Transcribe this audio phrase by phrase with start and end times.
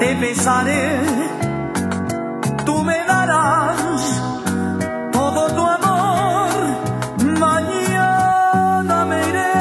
[0.00, 1.00] Te besaré,
[2.64, 4.00] tú me darás
[5.12, 6.50] todo tu amor.
[7.38, 9.54] Mañana me iré,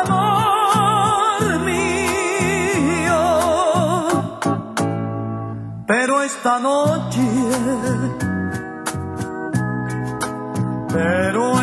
[0.00, 3.22] amor mío.
[5.86, 7.26] Pero esta noche,
[10.92, 11.57] pero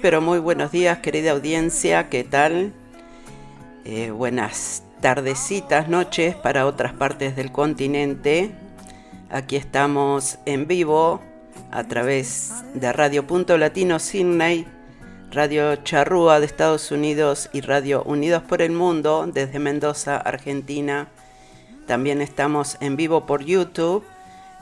[0.00, 2.72] pero muy buenos días, querida audiencia, ¿qué tal?
[3.84, 8.50] Eh, buenas tardecitas, noches para otras partes del continente.
[9.30, 11.20] Aquí estamos en vivo
[11.70, 14.66] a través de Radio Punto Latino Sydney,
[15.32, 21.08] Radio Charrúa de Estados Unidos y Radio Unidos por el Mundo desde Mendoza, Argentina.
[21.86, 24.04] También estamos en vivo por YouTube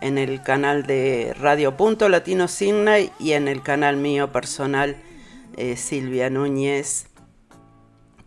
[0.00, 4.96] en el canal de Radio Punto Latino Sydney y en el canal mío personal
[5.58, 7.08] eh, Silvia Núñez.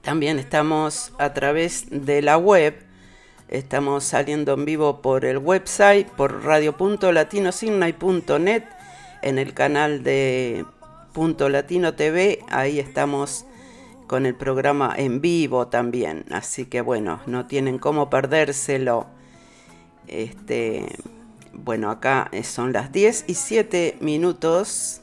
[0.02, 2.86] También estamos a través de la web.
[3.48, 8.64] Estamos saliendo en vivo por el website, por radio.latinosidney.net,
[9.22, 10.66] en el canal de
[11.14, 12.40] Punto Latino TV.
[12.50, 13.46] Ahí estamos
[14.08, 16.26] con el programa en vivo también.
[16.32, 19.08] Así que bueno, no tienen cómo perdérselo.
[20.08, 20.86] Este,
[21.54, 25.01] Bueno, acá son las 10 y 7 minutos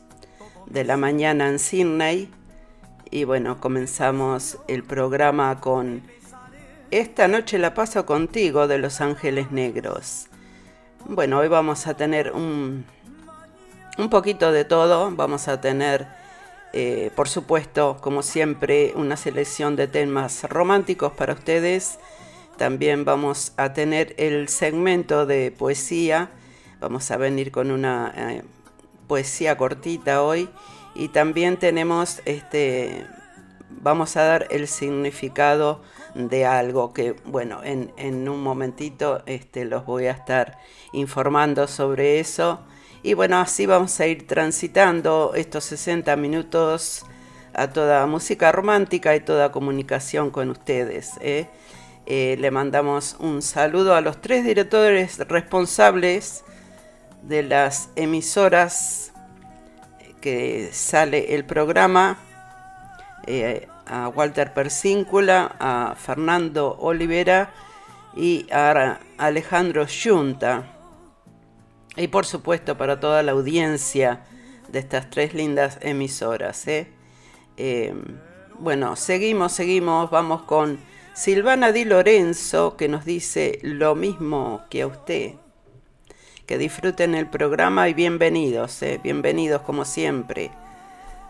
[0.71, 2.31] de la mañana en Sydney.
[3.11, 6.03] Y bueno, comenzamos el programa con
[6.91, 10.27] Esta noche la paso contigo de Los Ángeles Negros.
[11.07, 12.85] Bueno, hoy vamos a tener un,
[13.99, 15.11] un poquito de todo.
[15.15, 16.07] Vamos a tener,
[16.73, 21.99] eh, por supuesto, como siempre, una selección de temas románticos para ustedes.
[22.57, 26.31] También vamos a tener el segmento de poesía
[26.81, 28.43] Vamos a venir con una eh,
[29.09, 30.49] poesía cortita hoy
[30.95, 33.07] y también tenemos este
[33.71, 35.83] vamos a dar el significado
[36.15, 40.59] de algo que bueno en, en, un momentito este los voy a estar
[40.93, 42.61] informando sobre eso
[43.03, 47.05] y bueno así vamos a ir transitando estos 60 minutos
[47.55, 51.49] a toda música romántica y toda comunicación con ustedes ¿eh?
[52.07, 56.43] Eh, le mandamos un saludo a los tres directores responsables
[57.23, 59.13] de las emisoras
[60.21, 62.19] que sale el programa,
[63.27, 67.53] eh, a Walter Persíncula, a Fernando Olivera
[68.17, 70.65] y a Alejandro Yunta.
[71.97, 74.25] Y por supuesto para toda la audiencia
[74.69, 76.67] de estas tres lindas emisoras.
[76.69, 76.93] ¿eh?
[77.57, 77.95] Eh,
[78.59, 80.79] bueno, seguimos, seguimos, vamos con
[81.15, 85.35] Silvana Di Lorenzo que nos dice lo mismo que a usted
[86.49, 90.51] que disfruten el programa y bienvenidos, eh, bienvenidos como siempre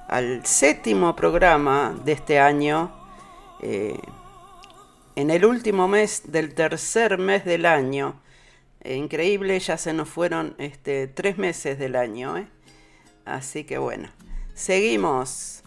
[0.06, 2.92] al séptimo programa de este año,
[3.60, 3.98] eh,
[5.16, 8.20] en el último mes del tercer mes del año.
[8.80, 12.48] Eh, increíble, ya se nos fueron este, tres meses del año.
[13.24, 14.10] Así que bueno,
[14.54, 15.57] seguimos.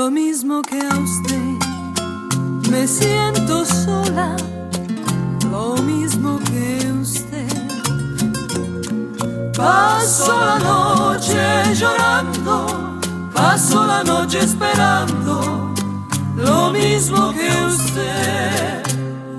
[0.00, 1.56] Lo mismo que a usted.
[2.70, 4.34] Me siento sola,
[5.50, 7.52] lo mismo que usted.
[9.54, 11.42] Paso la noche
[11.74, 12.54] llorando,
[13.34, 15.74] paso la noche esperando,
[16.34, 18.82] lo mismo que usted.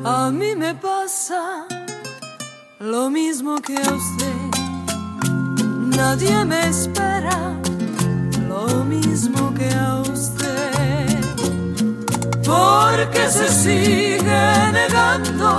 [0.03, 1.65] A mí me pasa
[2.79, 4.41] lo mismo que a usted.
[5.97, 7.61] Nadie me espera
[8.51, 10.20] lo mismo que a usted,
[12.51, 14.43] porque se sigue
[14.79, 15.49] negando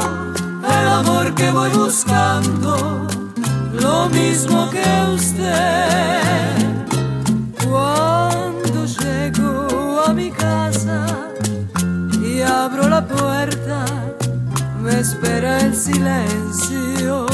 [0.79, 3.07] el amor que voy buscando,
[3.81, 6.53] lo mismo que usted.
[7.67, 11.07] Cuando llego a mi casa
[12.23, 13.85] y abro la puerta,
[14.83, 17.27] me espera el silencio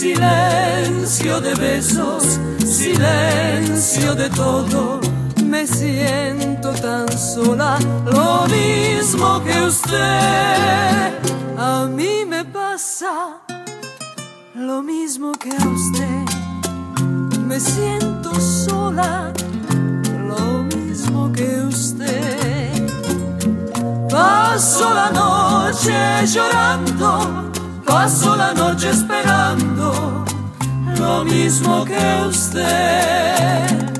[0.00, 5.09] silencio de besos, silencio de todo.
[5.50, 11.12] Me siento tan sola, lo mismo que usted.
[11.58, 13.40] A mí me pasa
[14.54, 16.24] lo mismo que usted.
[17.48, 19.32] Me siento sola,
[20.28, 22.88] lo mismo que usted.
[24.08, 27.50] Paso la noche llorando
[27.84, 30.24] Paso la noche esperando
[30.96, 33.99] lo mismo que usted.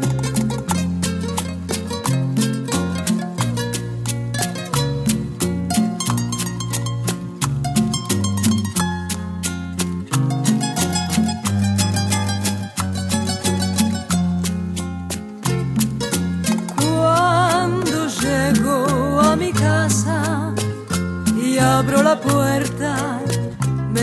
[22.20, 23.20] Puerta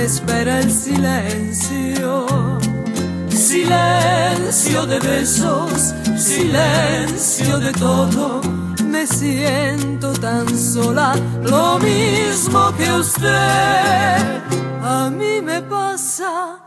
[0.08, 2.26] espera el silencio.
[3.30, 8.42] Silencio de besos, silencio de todo.
[8.86, 14.18] Me siento tan sola, lo mismo que usted.
[14.82, 16.60] A mí me pasa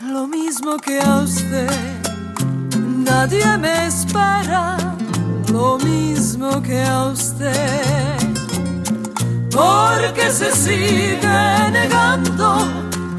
[0.00, 1.70] lo mismo que a usted.
[2.78, 4.76] Nadie me espera,
[5.52, 8.19] lo mismo que a usted
[9.50, 11.18] porque se sigue
[11.72, 12.68] negando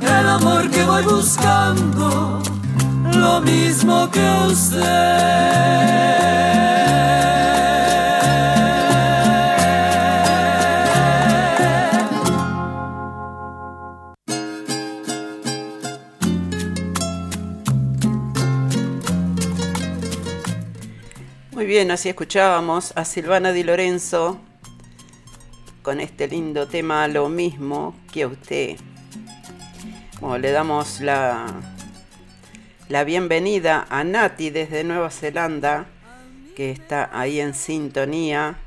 [0.02, 2.42] el amor que voy buscando,
[3.14, 5.42] lo mismo que usted.
[21.52, 24.40] Muy bien, así escuchábamos a Silvana Di Lorenzo
[25.82, 28.78] con este lindo tema Lo mismo que usted.
[30.20, 31.48] Bueno, le damos la,
[32.88, 35.88] la bienvenida a Nati desde Nueva Zelanda,
[36.56, 38.58] que está ahí en sintonía.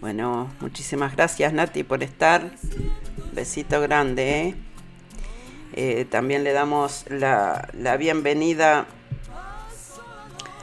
[0.00, 2.50] Bueno, muchísimas gracias Nati por estar.
[3.32, 4.40] Besito grande.
[4.40, 4.54] ¿eh?
[5.74, 8.86] Eh, también le damos la, la bienvenida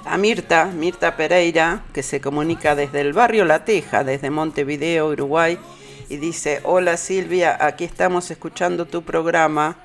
[0.04, 5.58] a Mirta, Mirta Pereira, que se comunica desde el barrio La Teja, desde Montevideo, Uruguay,
[6.10, 9.78] y dice, hola Silvia, aquí estamos escuchando tu programa.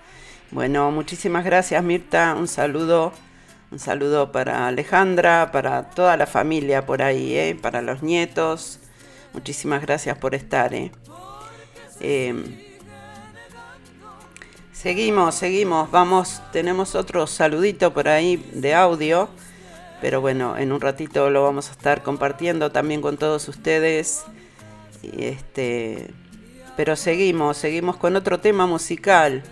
[0.51, 3.13] Bueno, muchísimas gracias Mirta, un saludo,
[3.71, 7.59] un saludo para Alejandra, para toda la familia por ahí, ¿eh?
[7.61, 8.79] para los nietos.
[9.33, 10.75] Muchísimas gracias por estar.
[10.75, 10.93] ¿eh?
[12.01, 12.45] Em,
[14.73, 19.29] seguimos, seguimos, vamos, tenemos otro saludito por ahí de audio
[20.03, 24.25] pero bueno, en un ratito lo vamos a estar compartiendo también con todos ustedes.
[25.03, 26.11] Este,
[26.77, 29.43] pero seguimos, seguimos con otro tema musical.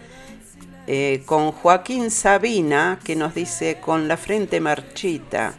[0.87, 5.55] Eh, con Joaquín Sabina, que nos dice con la frente marchita.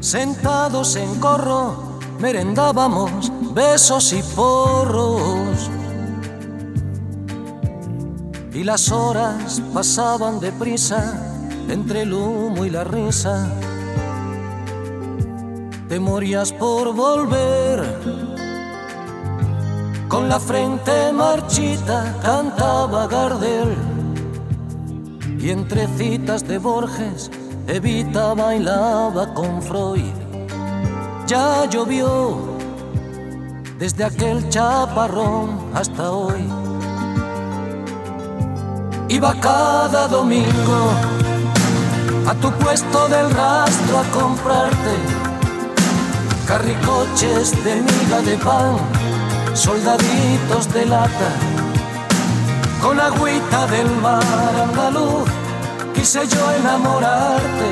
[0.00, 5.67] Sentados en corro, merendábamos besos y porros.
[8.68, 11.00] Las horas pasaban deprisa
[11.70, 13.48] entre el humo y la risa.
[15.88, 17.80] Te morías por volver.
[20.06, 23.74] Con la frente marchita cantaba Gardel.
[25.40, 27.30] Y entre citas de Borges,
[27.68, 30.12] Evita bailaba con Freud.
[31.26, 32.36] Ya llovió
[33.78, 36.67] desde aquel chaparrón hasta hoy.
[39.10, 40.92] Iba cada domingo
[42.26, 44.94] a tu puesto del rastro a comprarte
[46.46, 48.76] carricoches de miga de pan,
[49.54, 51.30] soldaditos de lata,
[52.82, 54.22] con agüita del mar
[54.62, 55.28] andaluz.
[55.94, 57.70] Quise yo enamorarte,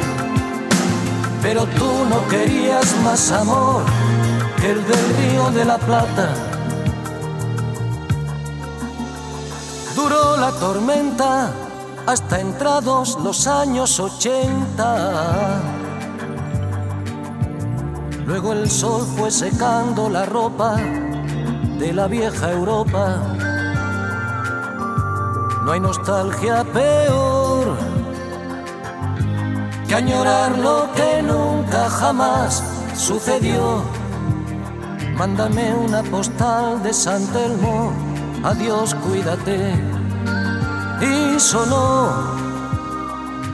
[1.43, 3.83] pero tú no querías más amor
[4.63, 6.46] el del río de la Plata.
[9.97, 11.51] Duró la tormenta
[12.07, 15.63] hasta entrados los años ochenta.
[18.27, 23.17] Luego el sol fue secando la ropa de la vieja Europa.
[25.65, 27.77] No hay nostalgia peor
[29.89, 32.63] que añorar lo que nunca jamás
[32.95, 33.83] sucedió
[35.17, 37.91] Mándame una postal de San Telmo,
[38.43, 39.75] adiós, cuídate.
[41.01, 42.11] Y sonó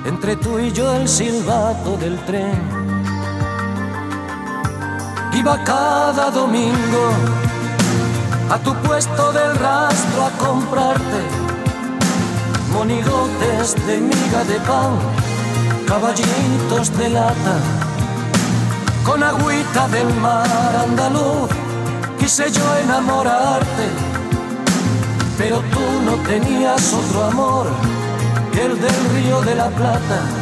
[0.04, 2.60] entre tú y yo el silbato del tren.
[5.34, 7.04] Iba cada domingo
[8.50, 11.22] a tu puesto del rastro a comprarte
[12.72, 14.98] monigotes de miga de pan,
[15.86, 17.56] caballitos de lata
[19.04, 21.50] con agüita del mar andaluz.
[22.18, 23.86] Quise yo enamorarte,
[25.38, 27.66] pero tú no tenías otro amor
[28.52, 30.41] que el del río de la Plata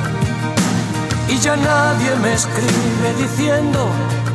[1.31, 3.89] Y ya nadie me escribe diciendo,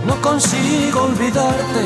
[0.07, 1.83] no consigo olvidarte.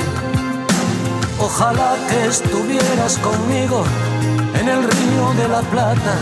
[1.40, 3.83] Ojalá que estuvieras conmigo
[4.55, 6.14] en el río de la Plata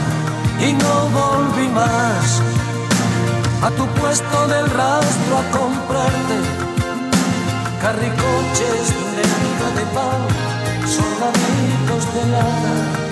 [0.66, 2.40] y no volví más
[3.62, 6.36] a tu puesto del rastro a comprarte
[7.82, 9.28] carricoches de
[9.76, 10.20] de pan,
[10.86, 13.07] soldaditos de lana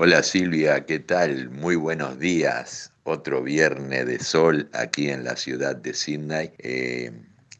[0.00, 1.50] Hola Silvia, ¿qué tal?
[1.50, 2.92] Muy buenos días.
[3.02, 6.52] Otro viernes de sol aquí en la ciudad de Sydney.
[6.58, 7.10] Eh,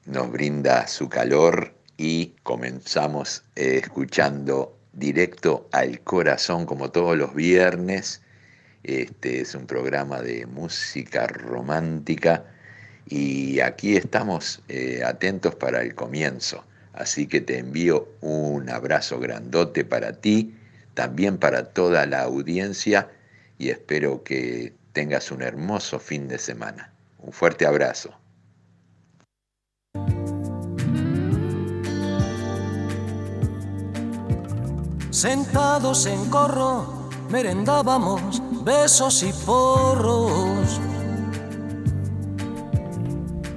[0.06, 8.22] nos brinda su calor y comenzamos eh, escuchando directo al corazón como todos los viernes.
[8.84, 12.44] Este es un programa de música romántica
[13.08, 16.64] y aquí estamos eh, atentos para el comienzo.
[16.92, 20.54] Así que te envío un abrazo grandote para ti
[20.98, 23.08] también para toda la audiencia
[23.56, 26.92] y espero que tengas un hermoso fin de semana.
[27.20, 28.10] Un fuerte abrazo.
[35.10, 40.80] Sentados en corro, merendábamos besos y porros.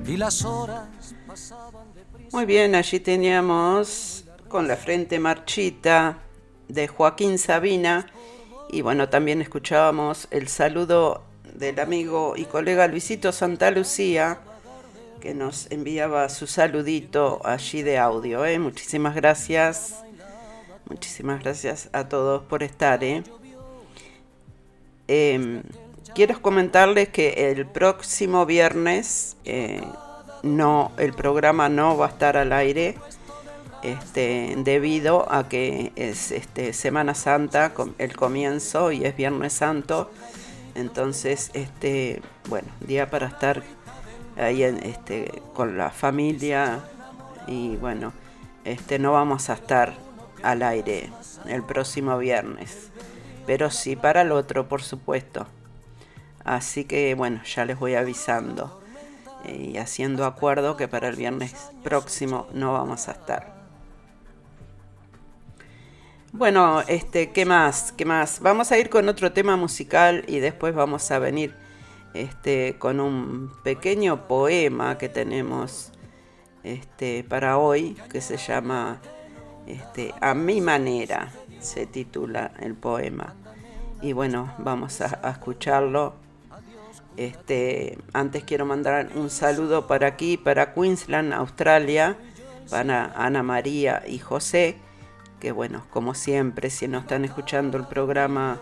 [0.06, 1.88] Y las horas pasaban
[2.32, 6.20] Muy bien, allí teníamos con la frente marchita
[6.74, 8.08] de Joaquín Sabina.
[8.70, 14.40] Y bueno, también escuchábamos el saludo del amigo y colega Luisito Santa Lucía,
[15.20, 18.46] que nos enviaba su saludito allí de audio.
[18.46, 18.58] ¿eh?
[18.60, 20.04] Muchísimas gracias.
[20.90, 23.04] Muchísimas gracias a todos por estar.
[23.04, 23.24] ¿eh?
[25.08, 25.64] Em,
[26.16, 29.82] quiero comentarles que el próximo viernes eh,
[30.44, 32.96] no, el programa no va a estar al aire
[33.84, 40.12] este, debido a que es este, Semana Santa, el comienzo y es Viernes Santo.
[40.76, 43.64] Entonces, este, bueno, día para estar
[44.38, 46.80] ahí este, con la familia
[47.48, 48.14] y bueno,
[48.64, 49.94] este, no vamos a estar
[50.44, 51.10] al aire
[51.48, 52.90] el próximo viernes,
[53.46, 55.48] pero sí para el otro, por supuesto.
[56.44, 58.82] Así que bueno, ya les voy avisando
[59.48, 63.61] y haciendo acuerdo que para el viernes próximo no vamos a estar.
[66.34, 67.92] Bueno, este, ¿qué más?
[67.92, 68.40] ¿Qué más?
[68.40, 71.54] Vamos a ir con otro tema musical y después vamos a venir
[72.14, 75.92] este, con un pequeño poema que tenemos
[76.64, 79.02] este, para hoy, que se llama
[79.68, 83.36] este, A mi manera, se titula el poema.
[84.02, 86.14] Y bueno, vamos a, escucharlo.
[87.18, 92.16] Este, antes quiero mandar un saludo para aquí, para Queensland, Australia,
[92.70, 94.78] para Ana María y José
[95.42, 98.60] que bueno, como siempre, si no están escuchando el programa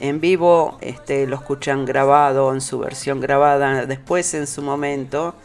[0.00, 5.36] en vivo, este, lo escuchan grabado en su versión grabada después en su momento,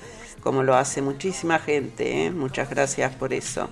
[0.41, 2.25] como lo hace muchísima gente.
[2.25, 2.32] ¿eh?
[2.32, 3.69] Muchas gracias por eso.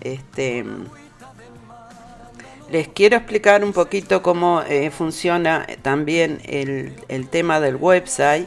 [0.00, 0.64] Este,
[2.70, 8.46] les quiero explicar un poquito cómo eh, funciona también el, tema del website.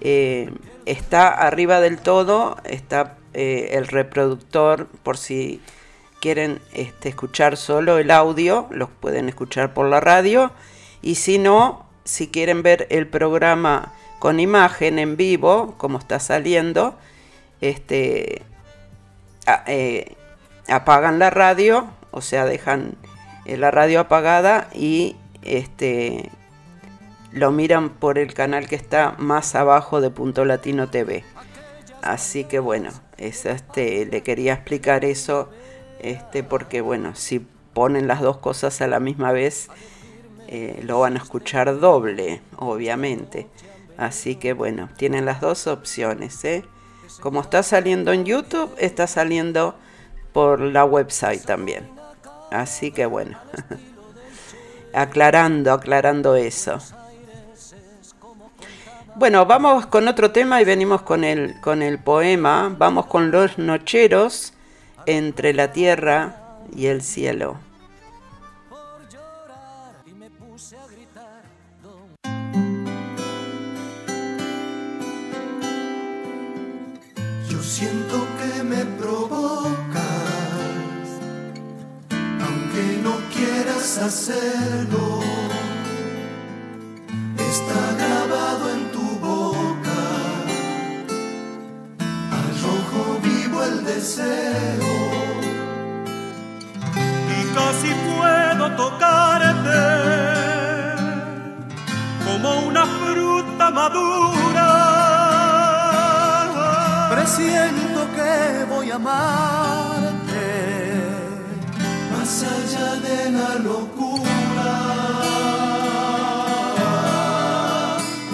[0.00, 0.52] Eh,
[0.86, 5.60] está arriba del todo, está el reproductor por si
[6.20, 10.52] quieren este, escuchar solo el audio, los pueden escuchar por la radio.
[11.02, 16.96] Y si no, si quieren ver el programa con imagen en vivo, como está saliendo,
[17.60, 18.42] este,
[19.66, 20.14] eh,
[20.68, 22.94] apagan la radio, o sea, dejan
[23.46, 26.30] eh, la radio apagada y este,
[27.32, 31.24] lo miran por el canal que está más abajo de Punto Latino TV.
[32.02, 35.50] Así que bueno, este, le quería explicar eso
[36.02, 39.68] este, porque bueno, si ponen las dos cosas a la misma vez,
[40.48, 43.46] eh, lo van a escuchar doble, obviamente.
[43.96, 46.44] Así que bueno, tienen las dos opciones.
[46.44, 46.64] ¿eh?
[47.20, 49.74] Como está saliendo en YouTube, está saliendo
[50.32, 51.88] por la website también.
[52.50, 53.38] Así que bueno,
[54.94, 56.78] aclarando, aclarando eso.
[59.16, 62.74] Bueno, vamos con otro tema y venimos con el, con el poema.
[62.76, 64.54] Vamos con Los Nocheros
[65.06, 67.58] entre la tierra y el cielo.
[77.48, 79.74] Yo siento que me provocas,
[82.10, 85.20] aunque no quieras hacerlo,
[87.36, 88.89] está grabado en
[93.94, 94.92] deseo
[97.36, 99.82] y casi puedo tocarte
[102.24, 104.68] como una fruta madura.
[107.14, 110.46] Presiento que voy a amarte
[112.12, 114.70] más allá de la locura.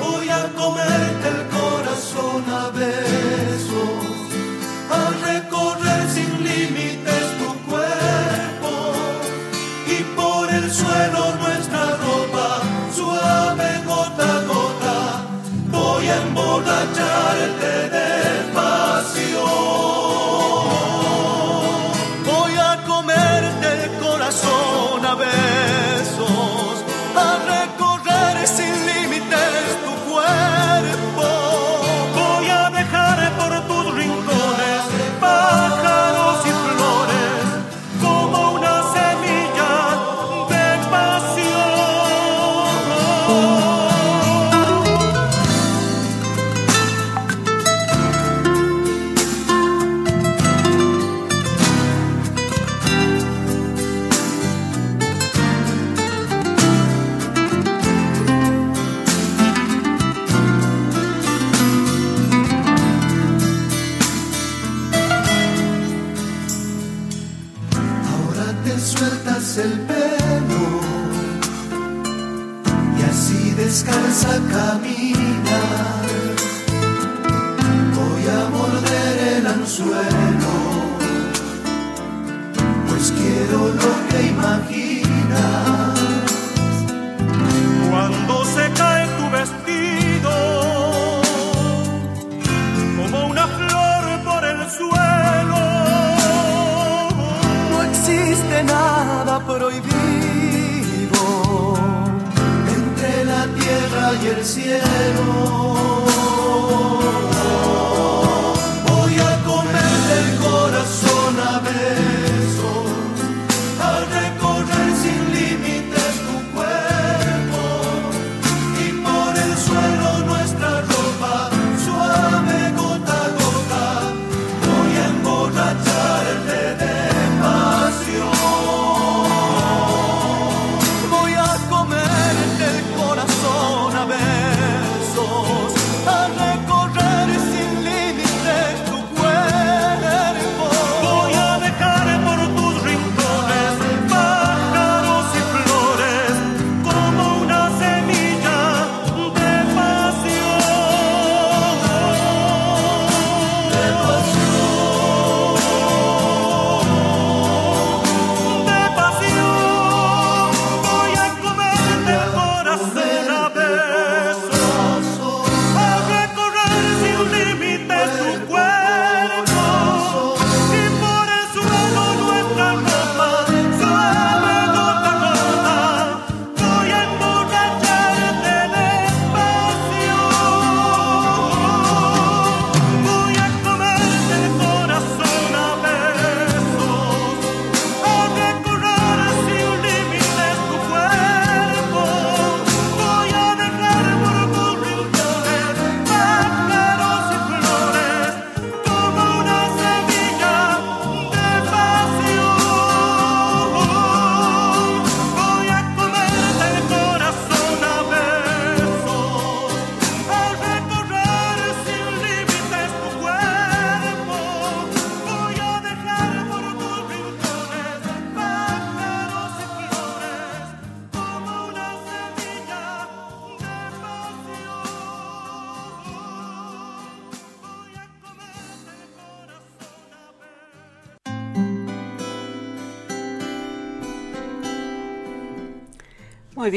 [0.02, 3.15] Voy a comerte el corazón a ver.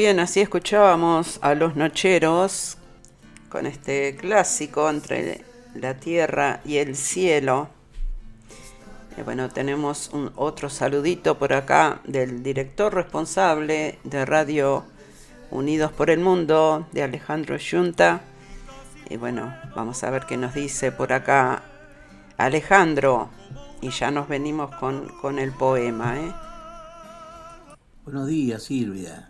[0.00, 2.78] Bien, así escuchábamos a los Nocheros
[3.50, 7.68] con este clásico entre la tierra y el cielo.
[9.18, 14.86] Y bueno, tenemos un otro saludito por acá del director responsable de Radio
[15.50, 18.22] Unidos por el Mundo, de Alejandro Yunta.
[19.10, 21.62] Y bueno, vamos a ver qué nos dice por acá
[22.38, 23.28] Alejandro.
[23.82, 26.18] Y ya nos venimos con, con el poema.
[26.18, 26.32] ¿eh?
[28.06, 29.29] Buenos días, Silvia.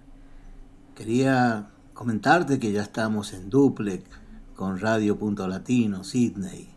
[1.00, 4.04] Quería comentarte que ya estamos en duplex
[4.54, 6.68] con Radio Punto Latino, Sydney,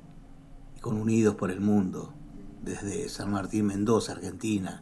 [0.79, 2.13] con Unidos por el Mundo,
[2.61, 4.81] desde San Martín Mendoza, Argentina,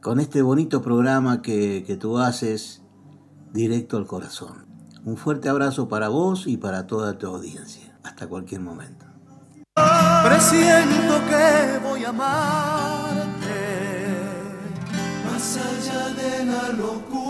[0.00, 2.80] con este bonito programa que, que tú haces
[3.52, 4.64] directo al corazón.
[5.04, 7.98] Un fuerte abrazo para vos y para toda tu audiencia.
[8.02, 9.04] Hasta cualquier momento.
[10.24, 13.26] Presiento que voy a amarte
[15.26, 17.25] más allá de la locura.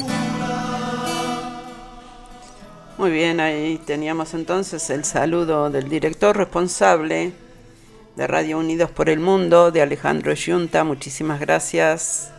[2.98, 7.34] Muy bien, ahí teníamos entonces el saludo del director responsable
[8.16, 10.82] de Radio Unidos por el Mundo, de Alejandro Yunta.
[10.82, 12.30] Muchísimas gracias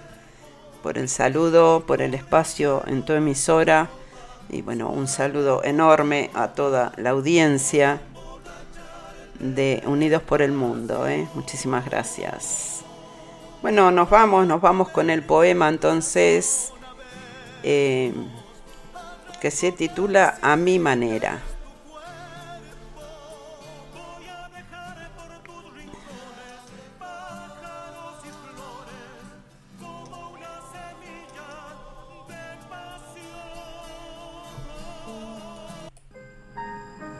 [0.82, 3.88] por el saludo, por el espacio en tu emisora.
[4.50, 8.02] Y bueno, un saludo enorme a toda la audiencia
[9.40, 11.08] de Unidos por el Mundo.
[11.08, 11.28] ¿eh?
[11.36, 12.82] Muchísimas gracias.
[13.62, 16.74] Bueno, nos vamos, nos vamos con el poema entonces.
[17.62, 18.12] Eh,
[19.42, 21.40] que se titula A mi manera.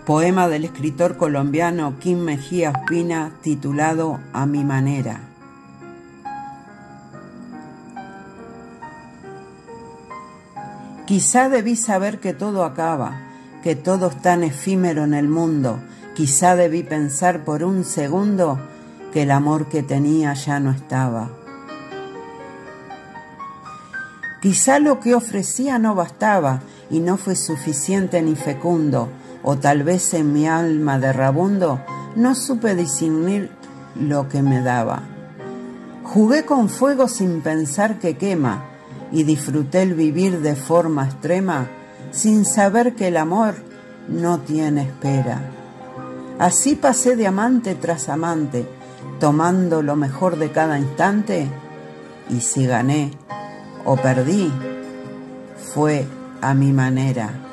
[0.06, 5.37] Poema del escritor colombiano Kim Mejía Ospina titulado A mi manera.
[11.08, 13.18] Quizá debí saber que todo acaba,
[13.64, 15.80] que todo es tan efímero en el mundo.
[16.16, 18.60] Quizá debí pensar por un segundo
[19.14, 21.30] que el amor que tenía ya no estaba.
[24.42, 29.08] Quizá lo que ofrecía no bastaba y no fue suficiente ni fecundo,
[29.44, 31.82] o tal vez en mi alma de rabundo
[32.18, 33.50] no supe discernir
[33.96, 35.04] lo que me daba.
[36.04, 38.77] Jugué con fuego sin pensar que quema,
[39.12, 41.68] y disfruté el vivir de forma extrema
[42.12, 43.56] sin saber que el amor
[44.08, 45.42] no tiene espera.
[46.40, 48.68] Así pasé de amante tras amante,
[49.20, 51.48] tomando lo mejor de cada instante,
[52.30, 53.12] y si gané
[53.86, 54.52] o perdí,
[55.74, 56.06] fue
[56.42, 57.47] a mi manera.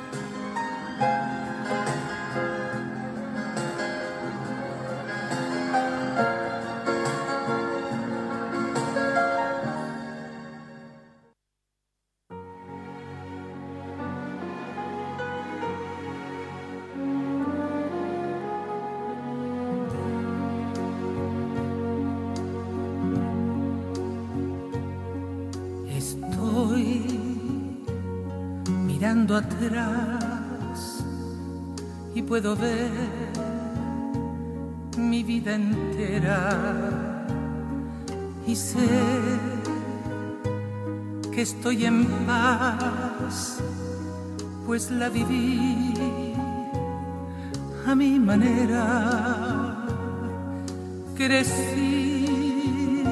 [51.27, 53.03] Crecí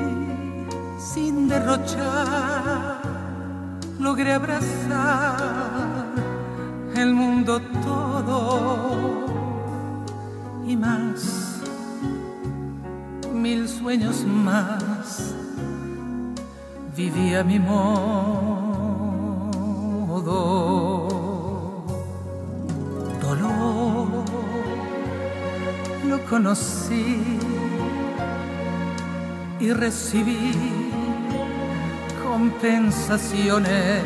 [0.98, 3.01] sin derrochar,
[3.98, 6.12] logré abrazar
[6.94, 9.25] el mundo todo
[10.66, 11.62] y más,
[13.33, 15.35] mil sueños más,
[16.94, 18.12] vivía mi modo.
[23.22, 24.25] Dolor.
[26.07, 27.38] Lo conocí
[29.62, 30.53] y recibí
[32.25, 34.03] compensaciones.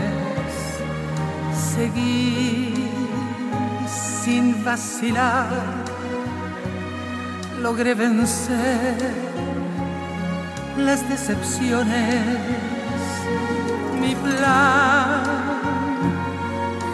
[1.74, 2.74] Seguí
[3.86, 5.48] sin vacilar
[7.62, 8.96] logré vencer
[10.76, 12.38] las decepciones.
[13.98, 15.22] Mi plan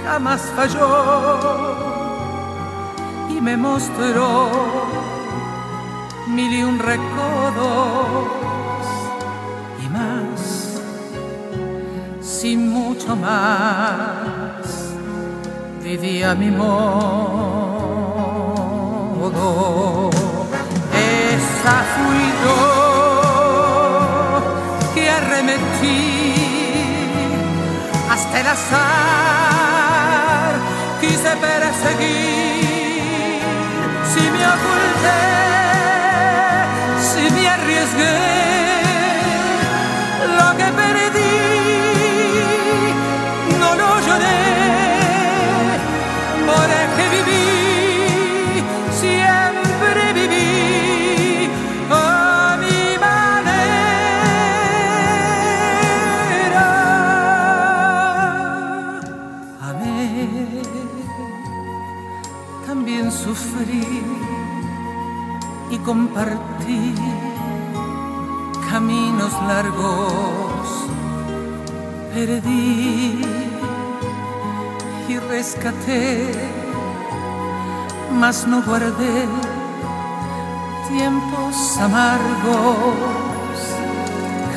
[0.05, 1.77] jamás falló
[3.29, 4.51] y me mostró
[6.29, 8.42] mil y un recodos
[12.43, 14.67] sin mucho más
[15.81, 16.73] vivía mi modo.
[20.93, 22.61] Esa fui yo
[24.93, 26.35] que arremetí
[28.11, 30.53] hasta el azar
[31.01, 32.63] quise perseguir.
[34.13, 35.23] Si me oculté,
[37.09, 38.32] si me arriesgué,
[65.85, 66.95] compartí
[68.71, 70.88] caminos largos.
[72.14, 73.23] Perdí
[75.09, 76.31] y rescaté,
[78.21, 79.27] mas no guardé
[80.88, 83.59] tiempos amargos.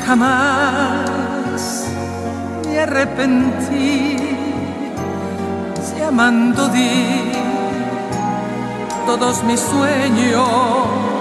[0.06, 1.88] Jamás
[2.68, 4.18] me arrepentí
[5.82, 7.32] si amando di
[9.08, 11.15] todos mis sueños.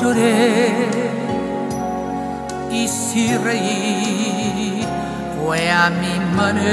[0.00, 0.86] Lloré
[2.70, 4.86] y si reí
[5.36, 6.68] fue a mi manera.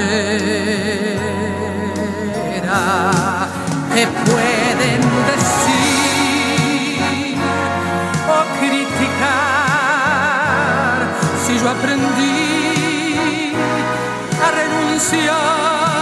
[3.96, 6.18] ¿Qué pueden decir
[8.30, 9.38] o criticar
[11.48, 13.54] si yo aprendí
[14.46, 15.95] a renunciar?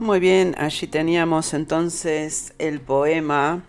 [0.00, 3.62] Muy bien, allí teníamos entonces el poema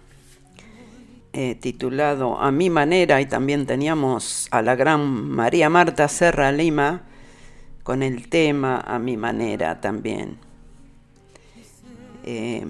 [1.33, 7.03] eh, titulado A mi manera y también teníamos a la gran María Marta Serra Lima
[7.83, 10.37] con el tema A mi manera también.
[12.23, 12.65] Eh,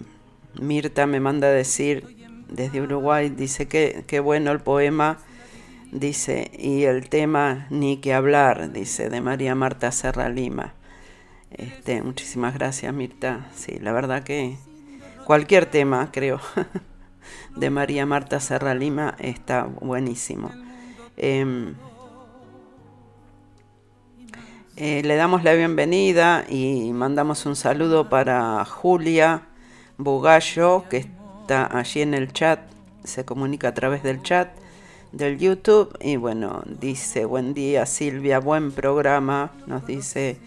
[0.60, 2.18] Mirta me manda a decir
[2.50, 5.20] desde Uruguay, dice que bueno el poema,
[5.92, 10.74] dice, y el tema ni que hablar, dice, de María Marta Serra Lima.
[11.52, 13.48] Este, muchísimas gracias, Mirta.
[13.54, 14.58] Sí, la verdad que
[15.26, 16.40] cualquier tema, creo,
[17.56, 20.52] de María Marta Serra Lima está buenísimo.
[21.18, 21.76] Em,
[24.78, 29.44] eh, le damos la bienvenida y mandamos un saludo para Julia
[29.98, 32.60] Bugallo, que está allí en el chat,
[33.04, 34.50] se comunica a través del chat
[35.12, 35.96] del YouTube.
[36.02, 40.38] Y bueno, dice, buen día Silvia, buen programa, nos dice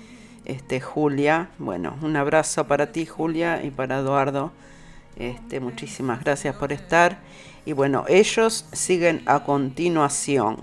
[0.44, 1.50] este, Julia.
[1.58, 4.52] Bueno, un abrazo para ti, Julia, y para Eduardo.
[5.16, 7.18] Este, muchísimas gracias por estar.
[7.64, 10.59] Y bueno, ellos siguen a continuación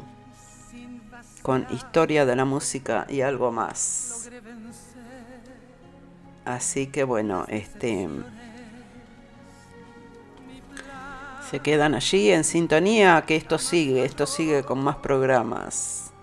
[1.41, 4.29] con historia de la música y algo más.
[6.45, 8.09] Así que bueno, este
[11.49, 16.13] se quedan allí en sintonía que esto sigue, esto sigue con más programas.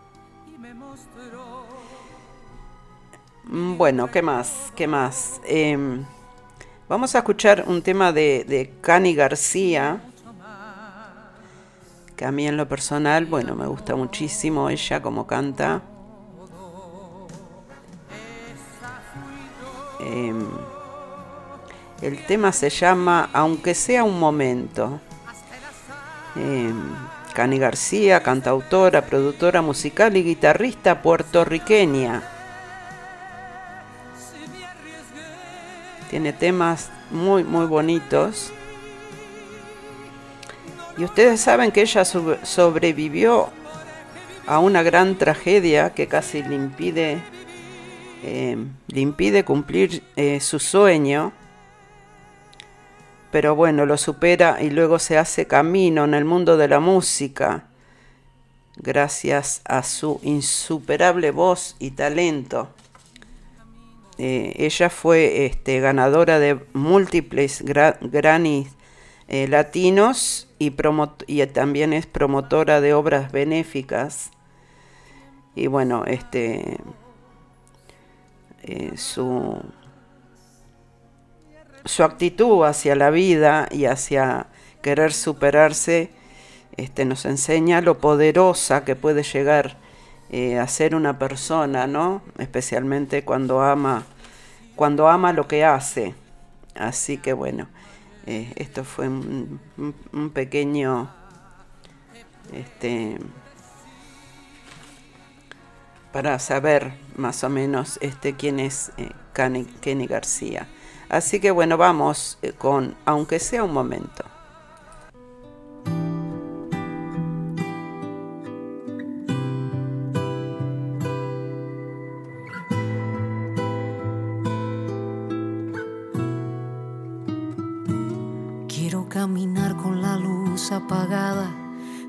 [3.44, 4.72] Bueno, ¿qué más?
[4.74, 5.40] ¿Qué más?
[5.44, 6.04] Em,
[6.88, 10.00] vamos a escuchar un tema de, de Cani García,
[12.16, 15.82] que a mí en lo personal, bueno, me gusta muchísimo ella como canta.
[20.00, 20.46] Em,
[22.02, 25.00] el tema se llama Aunque sea un momento.
[26.34, 26.94] Em,
[27.34, 32.37] Cani García, cantautora, productora musical y guitarrista puertorriqueña.
[36.10, 38.52] Tiene temas muy, muy bonitos.
[40.96, 43.50] Y ustedes saben que ella sobrevivió
[44.46, 47.22] a una gran tragedia que casi le impide
[48.22, 48.56] eh,
[48.94, 51.32] impide cumplir eh, su sueño,
[53.30, 57.66] pero bueno, lo supera y luego se hace camino en el mundo de la música,
[58.76, 62.70] gracias a su insuperable voz y talento.
[64.18, 68.68] Eh, ella fue este, ganadora de múltiples Grammys
[69.28, 70.74] latinos y,
[71.26, 74.30] y también es promotora de obras benéficas.
[75.54, 76.78] Y bueno, este
[78.62, 79.60] eh, su,
[81.84, 84.48] su actitud hacia la vida y hacia
[84.82, 86.10] querer superarse
[86.76, 89.78] este, nos enseña lo poderosa que puede llegar
[90.30, 92.22] eh, a ser una persona, ¿no?
[92.38, 94.04] Especialmente cuando ama,
[94.76, 96.14] cuando ama lo que hace.
[96.74, 97.68] Así que bueno,
[98.26, 99.60] eh, esto fue un,
[100.34, 101.10] pequeño
[102.52, 103.18] este,
[106.12, 109.10] para saber más o menos este, quién es eh,
[109.80, 110.68] Kenny García.
[111.08, 114.24] Así que bueno, vamos eh, con, aunque sea un momento.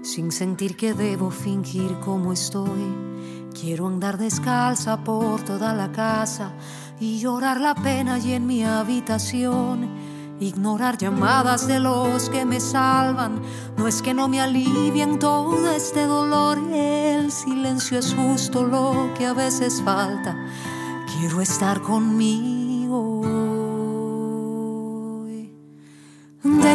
[0.02, 3.10] Sin sentir que debo fingir como estoy
[3.54, 6.54] Quiero andar descalza por toda la casa
[7.00, 9.90] y llorar la pena y en mi habitación.
[10.40, 13.42] Ignorar llamadas de los que me salvan.
[13.78, 16.58] No es que no me alivien todo este dolor.
[16.72, 20.38] El silencio es justo lo que a veces falta.
[21.18, 22.59] Quiero estar conmigo.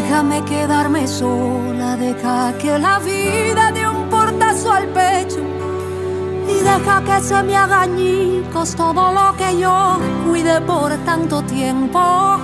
[0.05, 5.40] Déjame quedarme sola, deja que la vida dé un portazo al pecho
[6.46, 12.36] y deja que se me haga añicos todo lo que yo cuide por tanto tiempo.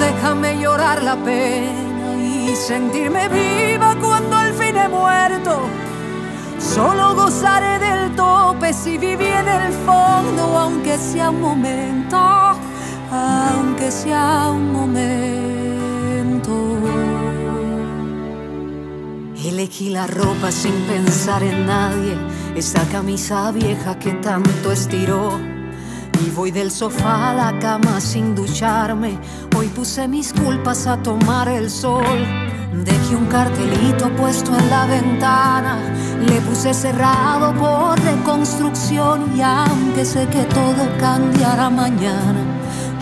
[0.00, 5.60] Déjame llorar la pena y sentirme viva cuando al fin he muerto.
[6.58, 12.18] Solo gozaré del tope si viví en el fondo, aunque sea un momento,
[13.12, 15.57] aunque sea un momento.
[19.44, 22.18] Elegí la ropa sin pensar en nadie
[22.56, 25.38] esa camisa vieja que tanto estiró.
[26.26, 29.16] Y voy del sofá a la cama sin ducharme.
[29.56, 32.26] Hoy puse mis culpas a tomar el sol.
[32.84, 35.78] Dejé un cartelito puesto en la ventana.
[36.26, 39.36] Le puse cerrado por reconstrucción.
[39.36, 42.44] Y aunque sé que todo cambiará mañana,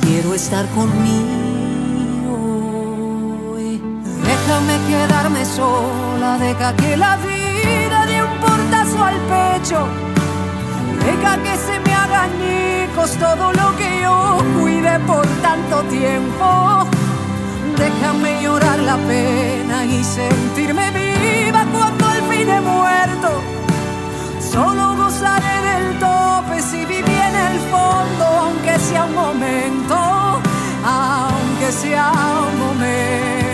[0.03, 1.46] quiero estar conmigo.
[5.07, 8.07] Quedarme sola, deja que la vida
[9.03, 9.87] al pecho.
[11.05, 16.87] Deja que se me hagan hijos todo lo que yo cuide por tanto tiempo.
[17.77, 23.31] Déjame llorar la pena y sentirme viva cuando al fin he muerto.
[24.41, 29.97] Solo gozaré del tope si viví en el fondo, aunque sea un momento,
[30.85, 32.13] aunque sea
[32.49, 33.46] un momento.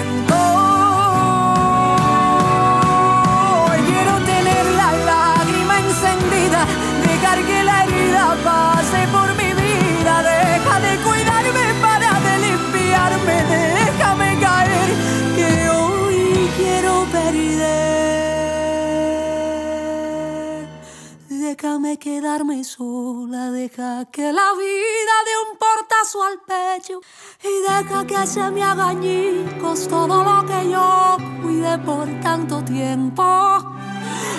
[21.72, 23.50] Déjame quedarme sola.
[23.50, 27.00] Deja que la vida dé un portazo al pecho.
[27.42, 33.24] Y deja que se me haga añicos todo lo que yo cuide por tanto tiempo.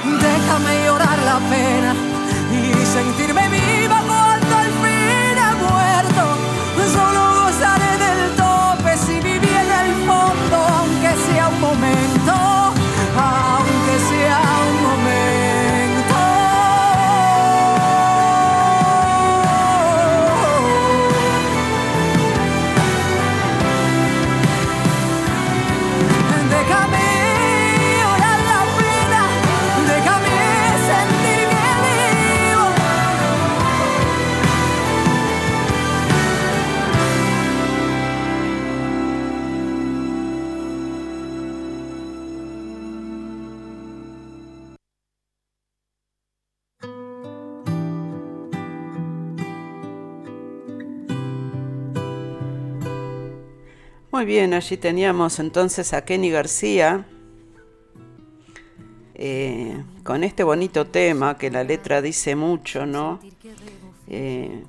[0.05, 1.95] Déjame llorar la pena
[2.53, 6.23] y sentirme viva cuando al fin he muerto.
[6.93, 12.62] Solo gozaré del tope si viví en el fondo, aunque sea un momento,
[54.23, 57.05] Muy bien, allí teníamos entonces a Kenny García
[59.15, 63.19] eh, con este bonito tema que la letra dice mucho, ¿no?
[64.07, 64.63] Eh,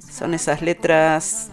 [0.00, 1.52] Son esas letras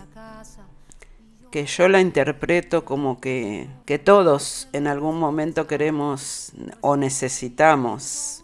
[1.52, 8.44] que yo la interpreto como que, que todos en algún momento queremos o necesitamos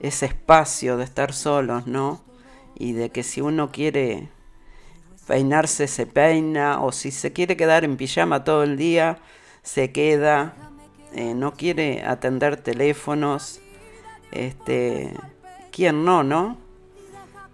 [0.00, 2.20] ese espacio de estar solos, ¿no?
[2.74, 4.28] Y de que si uno quiere
[5.28, 9.18] peinarse se peina o si se quiere quedar en pijama todo el día,
[9.62, 10.54] se queda,
[11.12, 13.60] eh, no quiere atender teléfonos,
[14.32, 15.12] este,
[15.70, 16.56] ¿quién no, no?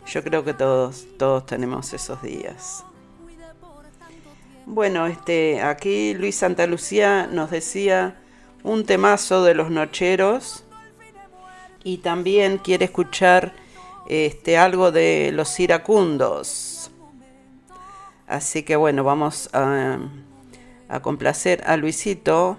[0.06, 2.84] Yo creo que todos, todos tenemos esos días.
[4.66, 8.20] Bueno, este, aquí Luis Santa Lucía nos decía
[8.62, 10.62] un temazo de los nocheros
[11.82, 13.52] y también quiere escuchar
[14.08, 16.73] este, algo de los iracundos.
[18.26, 19.98] Así que bueno, vamos a,
[21.02, 22.56] complacer a Luisito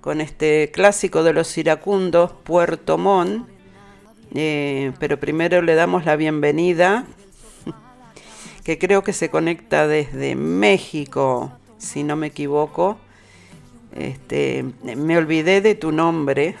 [0.00, 3.48] con este clásico de los iracundos, Puerto Montt.
[4.34, 7.06] Eh, pero primero le damos la bienvenida
[8.64, 12.98] que creo que se conecta desde México, si no me equivoco.
[13.94, 16.56] Este, me olvidé de tu nombre.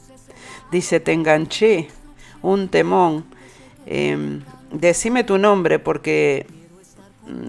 [0.70, 1.88] Dice, te enganché,
[2.42, 3.24] un temón.
[3.86, 6.46] Em, decime tu nombre porque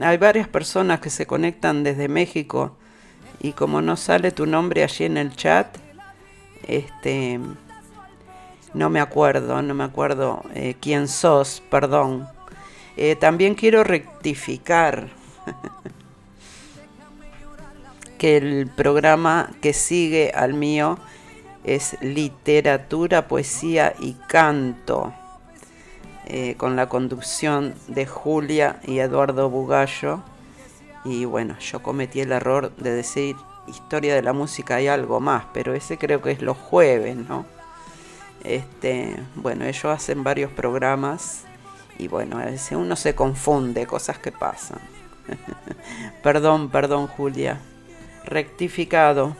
[0.02, 2.76] hay varias personas que se conectan desde México
[3.40, 5.78] y como no sale tu nombre allí en el chat,
[6.68, 7.40] este,
[8.74, 12.28] no me acuerdo, no me acuerdo eh, quién sos, perdón.
[12.96, 15.10] Eh, también quiero rectificar
[18.18, 20.98] que el programa que sigue al mío
[21.64, 25.14] es literatura, poesía y canto,
[26.30, 30.22] eh, con la conducción de Julia y Eduardo Bugallo.
[31.06, 35.46] Y bueno, yo cometí el error de decir historia de la música y algo más,
[35.54, 37.46] pero ese creo que es los jueves, ¿no?
[38.44, 41.46] Este, bueno, ellos hacen varios programas
[41.98, 44.80] y bueno, a veces uno se confunde, cosas que pasan.
[46.24, 47.62] perdón, perdón Julia.
[48.26, 49.34] Rectificado.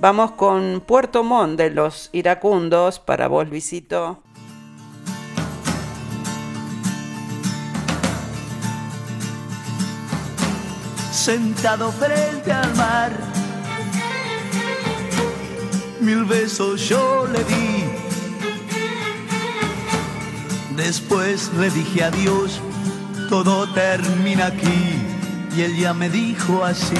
[0.00, 4.18] Vamos con Puerto Montt de los iracundos para vos, Luisito.
[11.12, 13.12] Sentado frente al mar,
[16.00, 17.72] mil besos yo le di
[20.76, 22.60] Después le dije adiós,
[23.28, 24.98] todo termina aquí.
[25.54, 26.96] Y él ya me dijo así.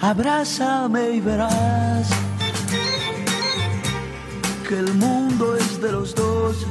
[0.00, 2.08] Abrázame y verás
[4.68, 6.66] que el mundo es de los dos.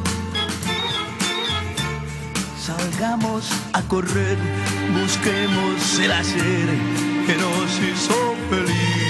[2.62, 4.38] Salgamos a correr,
[4.94, 6.70] busquemos el hacer
[7.26, 9.02] que nos hizo feliz.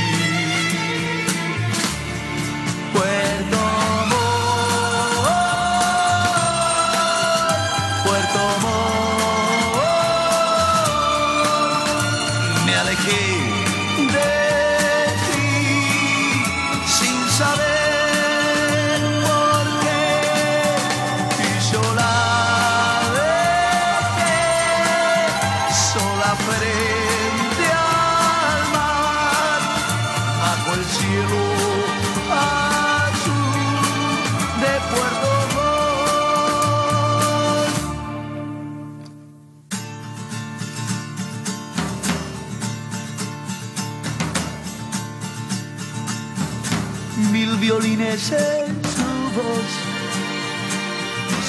[48.02, 49.72] Violines en su voz.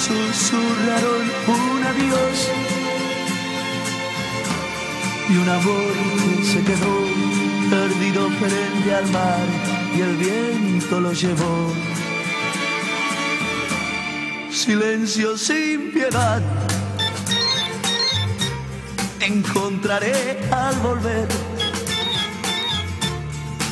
[0.04, 2.48] Susurraron un adiós.
[5.28, 5.92] Y un amor
[6.36, 6.96] que se quedó
[7.70, 9.46] perdido frente al mar
[9.96, 11.72] y el viento lo llevó.
[14.50, 16.42] Silencio sin piedad,
[19.20, 21.26] encontraré al volver,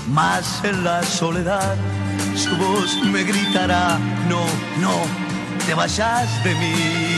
[0.08, 1.76] más en la soledad
[2.36, 4.44] su voz me gritará, no,
[4.80, 4.94] no,
[5.66, 7.09] te vayas de mí.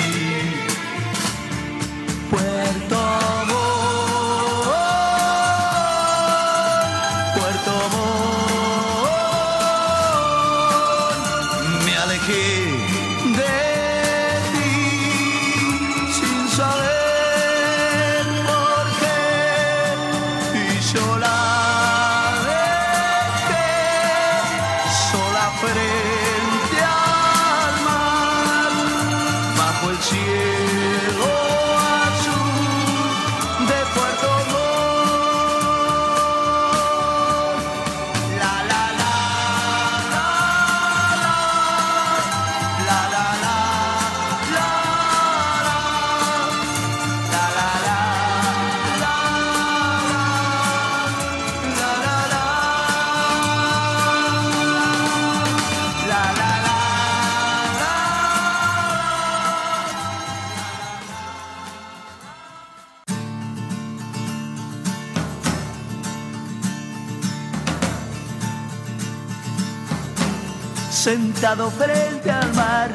[71.56, 72.90] Frente al mar.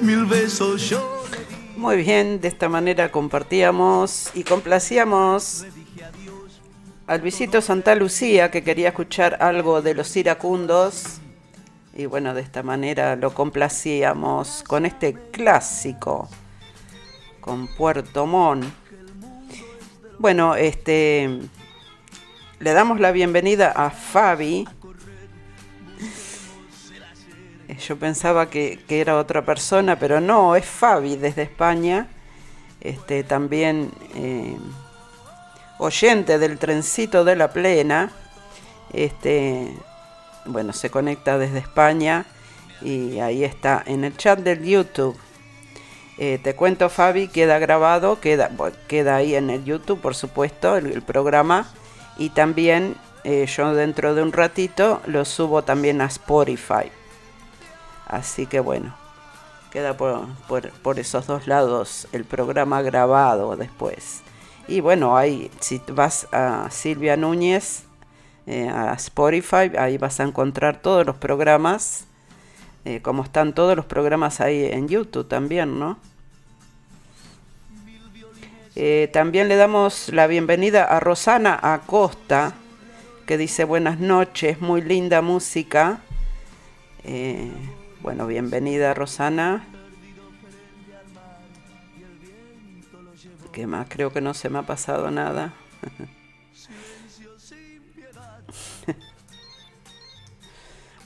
[0.00, 1.24] Mil besos yo.
[1.76, 5.66] Muy bien, de esta manera compartíamos y complacíamos
[7.06, 11.18] al visito Santa Lucía que quería escuchar algo de los iracundos
[11.92, 16.28] y bueno, de esta manera lo complacíamos con este clásico,
[17.40, 18.64] con Puerto Montt.
[20.18, 21.40] Bueno, este
[22.60, 24.66] le damos la bienvenida a Fabi.
[27.68, 32.08] Yo pensaba que, era otra persona, pero no, es Fabi desde España.
[32.80, 34.56] Este, también eh,
[35.78, 38.12] oyente del trencito de la plena.
[38.92, 39.74] Este,
[40.44, 42.26] bueno, se conecta desde España
[42.82, 45.16] y ahí está en el chat del YouTube.
[46.18, 48.50] Eh, te cuento, Fabi, queda grabado, queda,
[48.86, 51.66] queda ahí en el YouTube, por supuesto, el, programa.
[52.18, 56.90] Y también eh, yo dentro de un ratito lo subo también a Spotify.
[58.06, 58.94] Así que bueno,
[59.70, 60.28] queda por,
[60.82, 64.22] por, esos dos lados el programa grabado después.
[64.68, 67.84] Y bueno, ahí si vas a Silvia Núñez,
[68.46, 72.06] eh, a Spotify, ahí vas a encontrar todos los programas
[72.84, 75.98] eh, como están todos los programas ahí en YouTube también, ¿no?
[78.76, 82.52] Eh, también le damos la bienvenida a Rosana Acosta,
[83.26, 86.00] que dice buenas noches, muy linda música.
[88.04, 89.64] Bueno, bienvenida Rosana.
[93.50, 93.86] ¿Qué más?
[93.88, 95.54] Creo que no se me ha pasado nada.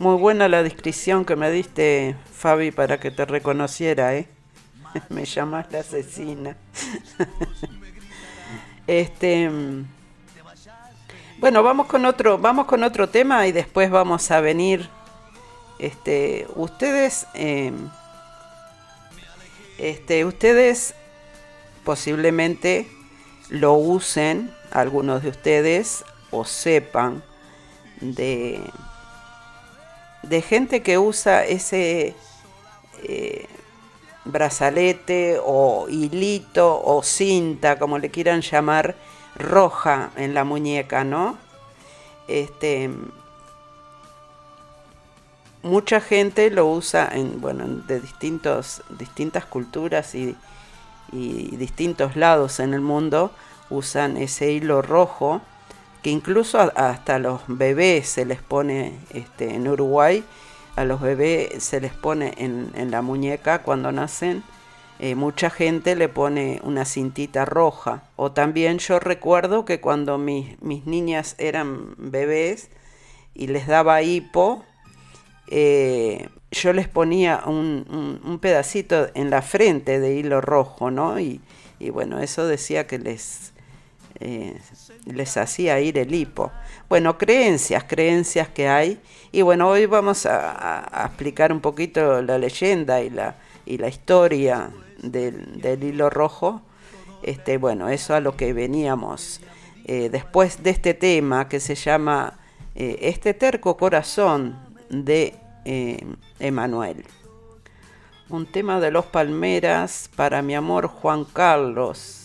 [0.00, 4.26] Muy buena la descripción que me diste, Fabi, para que te reconociera, ¿eh?
[5.08, 6.56] me llamas la asesina.
[8.88, 9.48] este
[11.38, 14.90] bueno, vamos con otro, vamos con otro tema y después vamos a venir.
[15.78, 17.88] Este, ustedes, em,
[19.78, 20.94] este, ustedes
[21.84, 22.88] posiblemente
[23.48, 27.22] lo usen, algunos de ustedes, o sepan
[28.00, 28.60] de
[30.22, 32.14] de gente que usa ese
[33.02, 33.46] eh,
[34.24, 38.96] brazalete o hilito o cinta, como le quieran llamar,
[39.36, 41.38] roja en la muñeca, ¿no?
[42.26, 42.90] Este,
[45.62, 50.36] mucha gente lo usa en, bueno, de distintos, distintas culturas y,
[51.12, 53.32] y distintos lados en el mundo
[53.70, 55.42] usan ese hilo rojo
[56.02, 60.24] que incluso hasta los bebés se les pone este, en Uruguay,
[60.76, 64.44] a los bebés se les pone en, la muñeca cuando nacen,
[65.00, 68.04] eh, mucha gente le pone una cintita roja.
[68.16, 72.70] O también yo recuerdo que cuando mis, mis niñas eran bebés
[73.34, 74.64] y les daba hipo,
[75.50, 81.18] eh, yo les ponía un, pedacito en la frente de hilo rojo, ¿no?
[81.18, 81.40] Y,
[81.90, 83.52] bueno, eso decía que les,
[84.20, 84.58] eh,
[85.06, 86.52] les hacía ir el hipo.
[86.88, 89.00] Bueno, creencias, creencias que hay.
[89.32, 94.70] Y bueno, hoy vamos a, explicar un poquito la leyenda y la, y la historia
[95.02, 96.62] del, hilo rojo.
[97.22, 99.40] Este, bueno, eso a lo que veníamos
[99.84, 102.38] eh, después de este tema que se llama
[102.74, 105.38] Este terco corazón de
[106.38, 107.04] Emanuel.
[108.30, 112.18] Un tema de los palmeras para mi amor Juan Carlos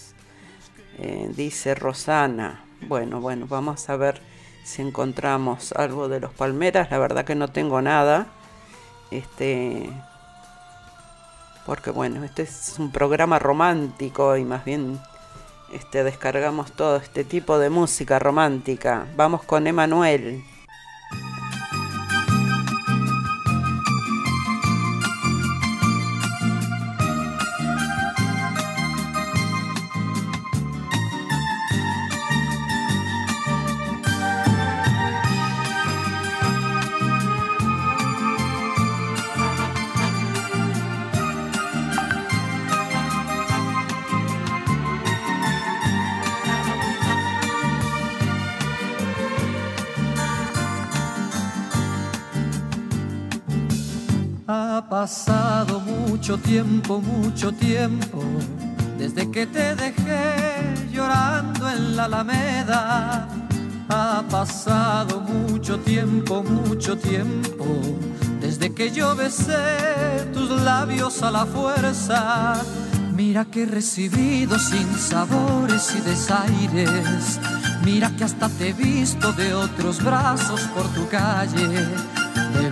[1.00, 2.66] eh, dice Rosana.
[2.88, 4.22] Bueno, bueno, vamos a ver
[4.64, 6.92] si encontramos algo de los palmeras.
[6.92, 8.28] La verdad que no tengo nada.
[9.12, 9.90] Este.
[11.66, 15.00] Porque bueno, este es un programa romántico y más bien
[15.72, 19.08] este, descargamos todo este tipo de música romántica.
[19.16, 20.44] Vamos con Emanuel.
[55.04, 58.24] Pasado mucho tiempo, mucho tiempo,
[58.98, 63.28] desde que te dejé llorando en la alameda.
[63.90, 67.66] Ha pasado mucho tiempo, mucho tiempo,
[68.40, 72.54] desde que yo besé tus labios a la fuerza.
[73.14, 77.40] Mira que he recibido sin sabores y desaires
[77.84, 81.88] Mira que hasta te he visto de otros brazos por tu calle.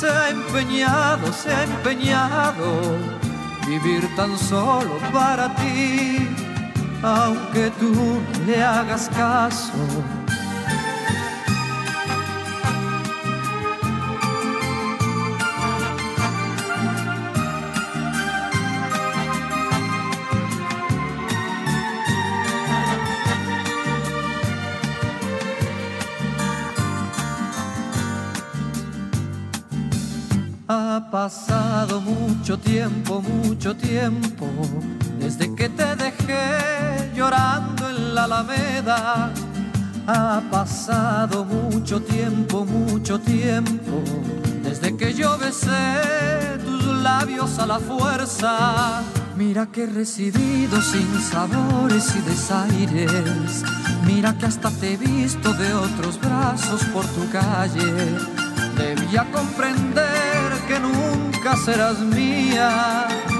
[0.00, 2.98] se ha empeñado, se ha empeñado
[3.66, 6.28] vivir tan solo para ti,
[7.02, 9.72] aunque tú le hagas caso
[33.66, 34.48] mucho tiempo,
[35.18, 39.32] desde que te dejé llorando en la alameda.
[40.06, 44.04] Ha pasado mucho tiempo, mucho tiempo,
[44.62, 49.02] desde que yo besé tus labios a la fuerza.
[49.36, 53.64] Mira que he recibido sin sabores y desaires.
[54.06, 57.92] Mira que hasta te he visto de otros brazos por tu calle.
[58.76, 63.08] Debía comprender que nunca serás mía,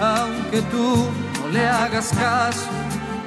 [0.00, 1.08] aunque tú
[1.40, 2.66] no le hagas caso,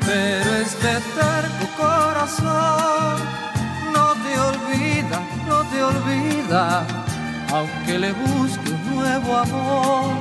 [0.06, 3.18] pero este terco corazón
[3.94, 6.86] no te olvida, no te olvida,
[7.54, 10.14] aunque le busque un nuevo amor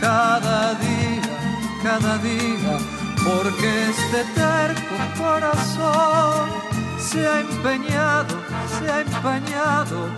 [0.00, 1.22] cada día,
[1.82, 2.78] cada día,
[3.24, 6.50] porque este terco corazón
[6.98, 8.36] se ha empeñado,
[8.78, 10.08] se ha empeñado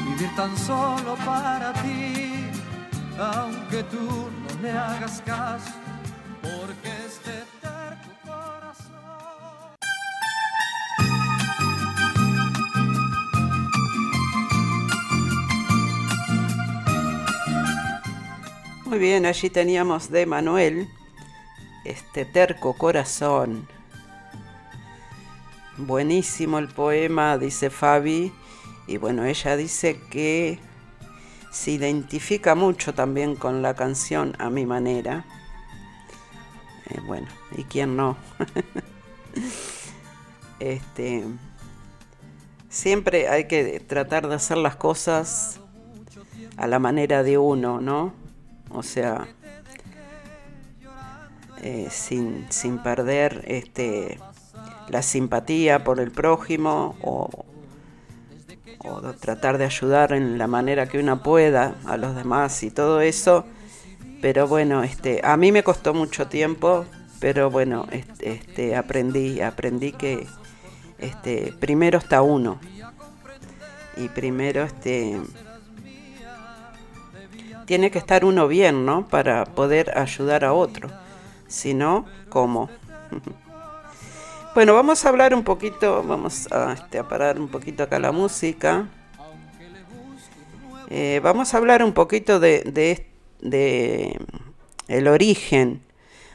[0.00, 2.46] vivir tan solo para ti,
[3.18, 5.70] aunque tú no le hagas caso,
[6.42, 9.76] porque este terco corazón.
[18.84, 20.88] Muy bien, allí teníamos de Manuel,
[21.84, 23.68] este terco corazón.
[25.76, 28.32] Buenísimo el poema, dice Fabi.
[28.88, 30.58] Y bueno, ella dice que
[31.50, 35.24] se identifica mucho también con la canción a mi manera.
[36.90, 37.26] Eh, bueno,
[37.56, 38.16] ¿y quién no?
[40.60, 41.24] este,
[42.68, 45.60] siempre hay que tratar de hacer las cosas
[46.56, 48.12] a la manera de uno, ¿no?
[48.70, 49.28] O sea,
[51.62, 54.18] eh, sin, sin, perder este,
[54.88, 57.47] la simpatía por el prójimo o,
[58.78, 63.00] o tratar de ayudar en la manera que uno pueda a los demás y todo
[63.00, 63.44] eso.
[64.20, 66.84] Pero bueno, este, a mí me costó mucho tiempo,
[67.20, 70.26] pero bueno, este, este, aprendí, aprendí que
[70.98, 72.58] este, primero está uno.
[73.96, 75.20] Y primero este
[77.66, 79.06] tiene que estar uno bien, ¿no?
[79.08, 80.88] Para poder ayudar a otro.
[81.48, 82.70] Si no, ¿cómo?
[84.58, 88.88] Bueno, vamos a hablar un poquito, vamos a, este, parar un poquito acá la música.
[90.90, 93.06] Eh, vamos a hablar un poquito de,
[93.40, 94.18] de,
[94.88, 95.80] el origen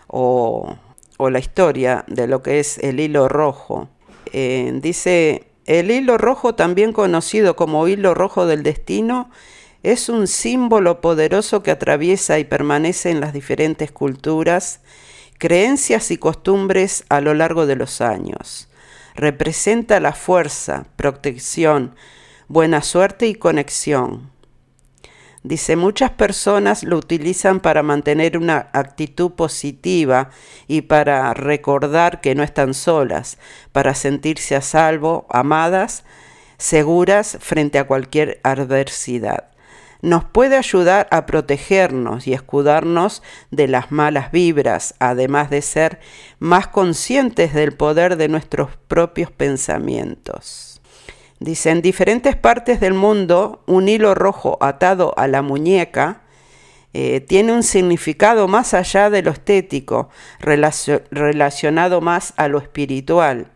[0.08, 0.78] o,
[1.20, 3.90] la historia de lo que es el hilo rojo.
[4.32, 9.32] Eh, dice, el hilo rojo, también conocido como hilo rojo del destino,
[9.84, 14.80] es un símbolo poderoso que atraviesa y permanece en las diferentes culturas
[15.44, 18.70] creencias y costumbres a lo largo de los años.
[19.14, 21.96] Representa la fuerza, protección,
[22.48, 24.32] buena suerte y conexión.
[25.44, 30.30] Dice, muchas personas lo utilizan para mantener una actitud positiva
[30.70, 33.38] y para recordar que no están solas,
[33.74, 36.06] para sentirse a salvo, amadas,
[36.58, 39.53] seguras frente a cualquier adversidad
[40.04, 46.02] nos puede ayudar a protegernos y escudarnos de las malas vibras, además de ser
[46.40, 50.82] más conscientes del poder de nuestros propios pensamientos.
[51.40, 56.24] Dice, en diferentes partes del mundo, un hilo rojo atado a la muñeca
[56.92, 60.10] eh, tiene un significado más allá de lo estético,
[60.42, 63.53] relacionado más a lo espiritual.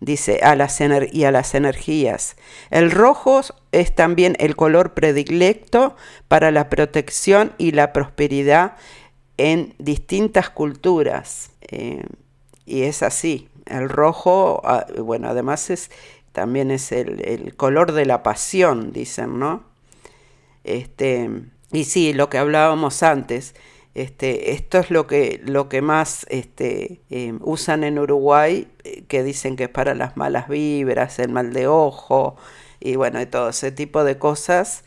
[0.00, 0.80] Dice, a las
[1.12, 2.36] y a las energías.
[2.70, 3.40] El rojo
[3.72, 5.96] es también el color predilecto
[6.28, 8.76] para la protección y la prosperidad
[9.38, 11.50] en distintas culturas.
[11.62, 12.04] Eh,
[12.66, 13.48] y es así.
[13.64, 15.90] El rojo, ah, bueno, además es,
[16.32, 19.64] también es el, el color de la pasión, dicen, ¿no?
[20.64, 21.30] Este,
[21.72, 23.54] y sí, lo que hablábamos antes,
[23.96, 29.22] este, esto es lo que, lo que más este, em, usan en Uruguay, eh, que
[29.22, 32.36] dicen que es para las malas vibras, el mal de ojo,
[32.78, 34.84] y bueno, y todo ese tipo de cosas.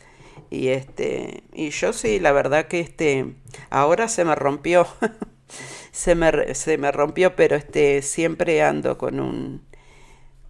[0.48, 3.34] Y este, y yo sí, la verdad que este,
[3.68, 4.86] ahora se me rompió,
[5.90, 9.62] se, me, se me rompió, pero este, siempre ando con un,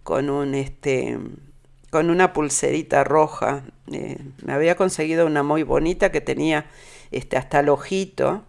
[0.03, 1.17] con un, este,
[1.89, 3.63] con una pulserita roja.
[3.91, 6.67] Eh, me había conseguido una muy bonita que tenía
[7.09, 8.45] este, hasta el ojito.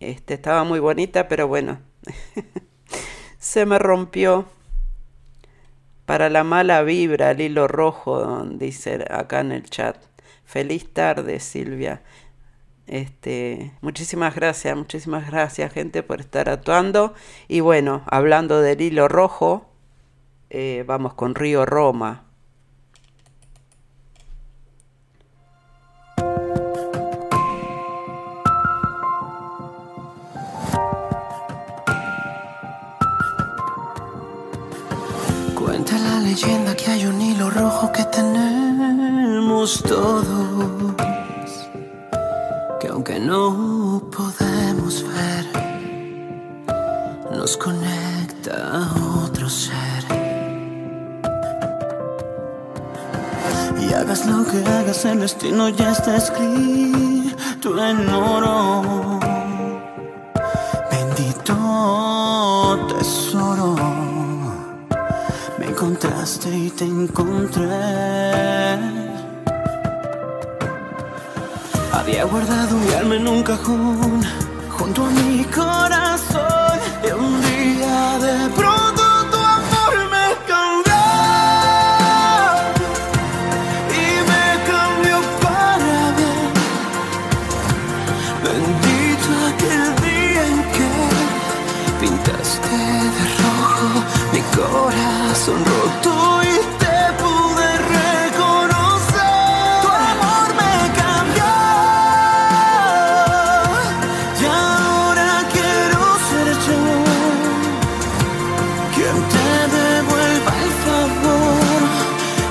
[0.00, 1.80] Este, estaba muy bonita, pero bueno,
[3.38, 4.46] se me rompió.
[6.04, 9.96] Para la mala vibra, el hilo rojo, dice acá en el chat.
[10.44, 12.02] Feliz tarde, Silvia.
[12.86, 17.14] Este, muchísimas gracias, muchísimas gracias, gente, por estar actuando.
[17.48, 19.68] Y bueno, hablando del hilo rojo,
[20.50, 22.25] eh, vamos con Río Roma.
[36.36, 40.92] Leyenda que hay un hilo rojo que tenemos todos,
[42.78, 45.46] que aunque no podemos ver,
[47.32, 50.04] nos conecta a otro ser.
[53.80, 59.20] Y hagas lo que hagas, el destino ya está escrito en oro.
[60.90, 62.25] Bendito
[65.76, 67.68] encontraste y te encontré.
[71.92, 74.22] Había guardado mi alma en un cajón
[74.70, 76.65] junto a mi corazón
[95.36, 97.68] corazón roto y te pude
[97.98, 99.42] reconocer.
[99.82, 101.52] Tu amor me cambió
[104.40, 106.80] y ahora quiero ser yo
[108.94, 111.80] quien te devuelva el favor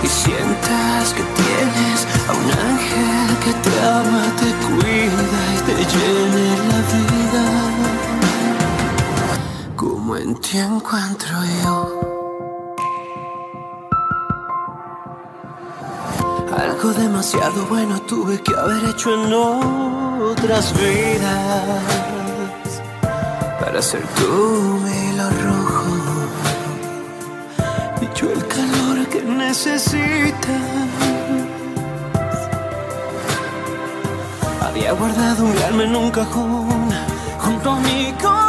[0.04, 6.48] y sientas que tienes a un ángel que te ama, te cuida y te llene
[6.70, 7.46] la vida.
[9.76, 11.65] Como en ti encuentro yo.
[17.26, 21.82] Demasiado bueno tuve que haber hecho en otras vidas
[23.60, 25.86] para ser tú mi hilo rojo
[28.02, 30.62] y yo el calor que necesitas.
[34.62, 36.90] Había guardado mi alma en un cajón
[37.40, 38.45] junto a mi corazón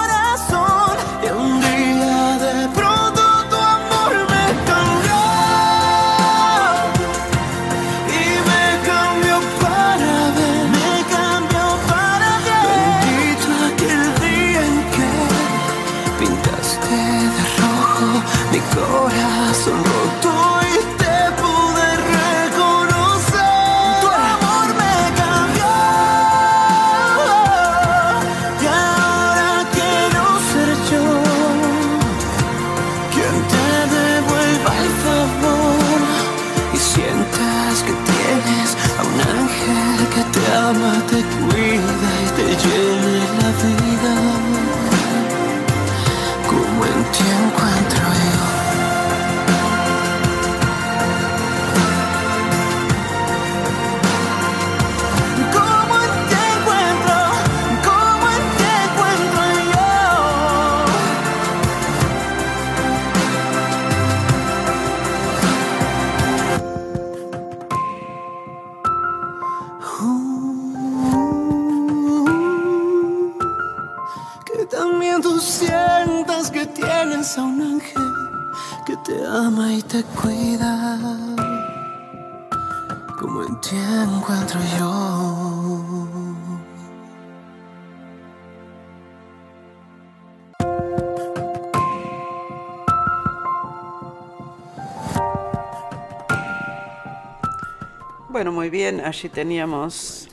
[98.71, 100.29] bien, allí teníamos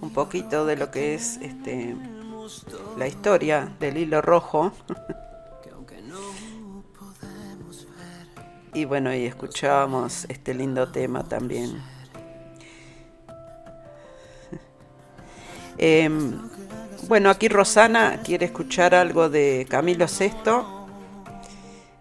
[0.00, 1.96] un poquito de lo que es este
[2.96, 4.72] la historia del hilo rojo.
[8.74, 11.76] y bueno, y escuchábamos este lindo tema también.
[15.78, 16.40] Em,
[17.06, 20.32] bueno, aquí Rosana quiere escuchar algo de Camilo VI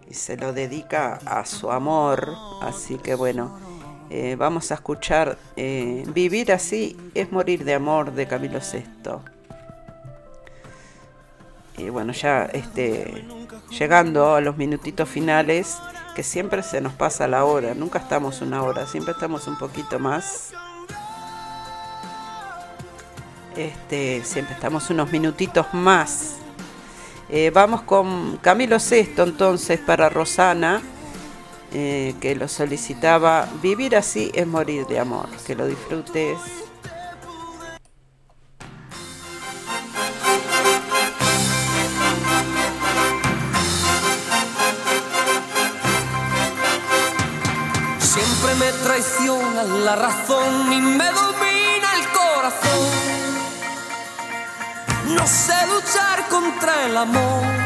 [0.09, 3.64] y se lo dedica a su amor, así que bueno.
[4.09, 9.11] Eh, vamos a escuchar eh, Vivir así es morir de amor de Camilo VI.
[11.77, 13.25] Y bueno, ya este,
[13.69, 15.77] llegando a los minutitos finales,
[16.15, 19.99] que siempre se nos pasa la hora, nunca estamos una hora, siempre estamos un poquito
[19.99, 20.53] más.
[23.57, 26.35] Este, siempre estamos unos minutitos más.
[27.27, 30.81] Eh, vamos con Camilo VI entonces para Rosana.
[31.77, 33.49] Eh, que lo solicitaba.
[33.61, 35.27] Vivir así es morir de amor.
[35.45, 36.39] Que lo disfrutes.
[47.99, 52.87] Siempre me traiciona la razón y me domina el corazón.
[55.13, 57.65] No sé luchar contra el amor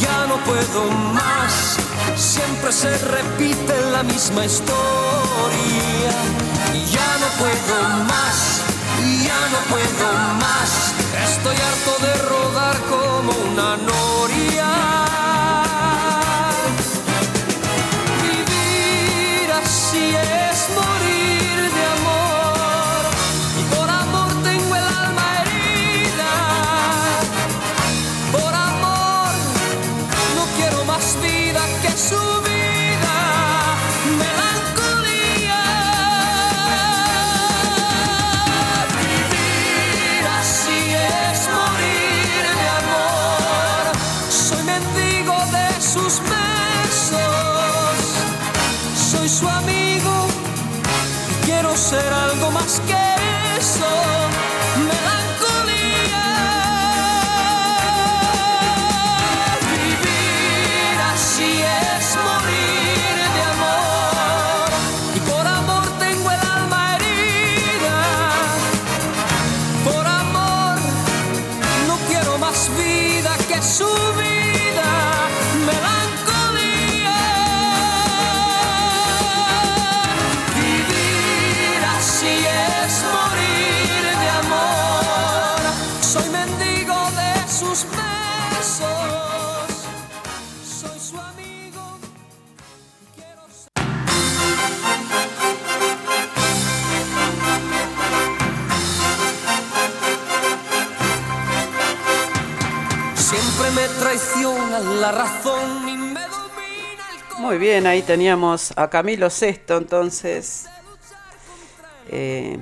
[0.00, 1.76] ya no puedo más
[2.16, 6.10] siempre se repite la misma historia.
[6.90, 8.62] Ya no puedo más,
[9.24, 10.94] ya no puedo más.
[11.24, 14.95] Estoy harto de rodar como una noria.
[51.76, 53.15] Ser algo más que
[107.58, 110.66] Bien, ahí teníamos a Camilo Sesto, entonces.
[112.08, 112.58] Eh,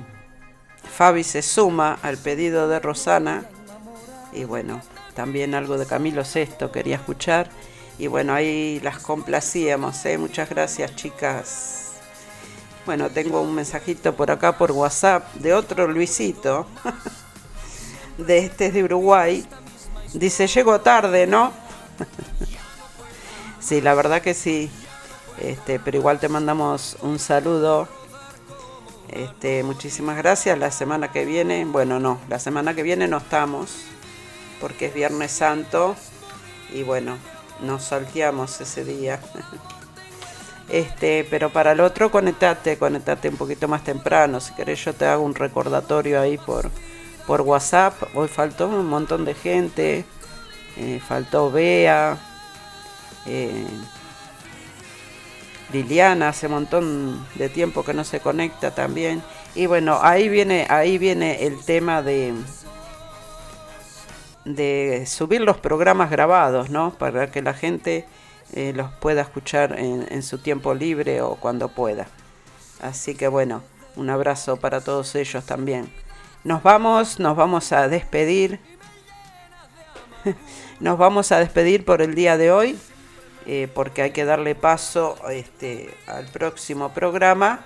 [0.95, 3.43] Fabi se suma al pedido de Rosana.
[4.31, 4.81] Y bueno,
[5.13, 7.49] también algo de Camilo Sesto quería escuchar.
[7.97, 10.05] Y bueno, ahí las complacíamos.
[10.05, 10.17] ¿eh?
[10.17, 11.91] Muchas gracias, chicas.
[12.85, 16.67] Bueno, tengo un mensajito por acá por WhatsApp de otro Luisito.
[18.17, 19.45] de este es de Uruguay.
[20.13, 21.51] Dice, llego tarde, ¿no?
[23.59, 24.71] sí, la verdad que sí.
[25.39, 27.87] Este, pero igual te mandamos un saludo.
[29.09, 30.57] Este, muchísimas gracias.
[30.57, 33.85] La semana que viene, bueno, no, la semana que viene no estamos
[34.59, 35.95] porque es Viernes Santo
[36.73, 37.17] y bueno,
[37.61, 39.19] nos salteamos ese día.
[40.67, 44.39] Este, pero para el otro conectate, conectate un poquito más temprano.
[44.39, 46.71] Si querés yo te hago un recordatorio ahí por,
[47.27, 47.93] por WhatsApp.
[48.15, 50.05] Hoy faltó un montón de gente.
[50.77, 52.17] Eh, faltó Bea.
[53.27, 53.67] Eh,
[55.71, 59.21] Liliana hace montón de tiempo que no se conecta también.
[59.55, 62.33] Y bueno, ahí viene, ahí viene el tema de,
[64.45, 66.91] de subir los programas grabados, ¿no?
[66.91, 68.05] Para que la gente
[68.53, 72.07] eh, los pueda escuchar en, su tiempo libre o cuando pueda.
[72.81, 73.63] Así que bueno,
[73.95, 75.91] un abrazo para todos ellos también.
[76.43, 78.59] Nos vamos, nos vamos a despedir.
[80.79, 82.77] nos vamos a despedir por el día de hoy,
[83.45, 87.65] eh, porque hay que darle paso este, al próximo programa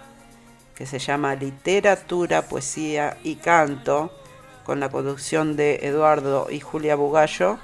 [0.76, 4.12] que se llama Literatura, Poesía y Canto
[4.64, 7.60] con la conducción de Eduardo y Julia Bugallo.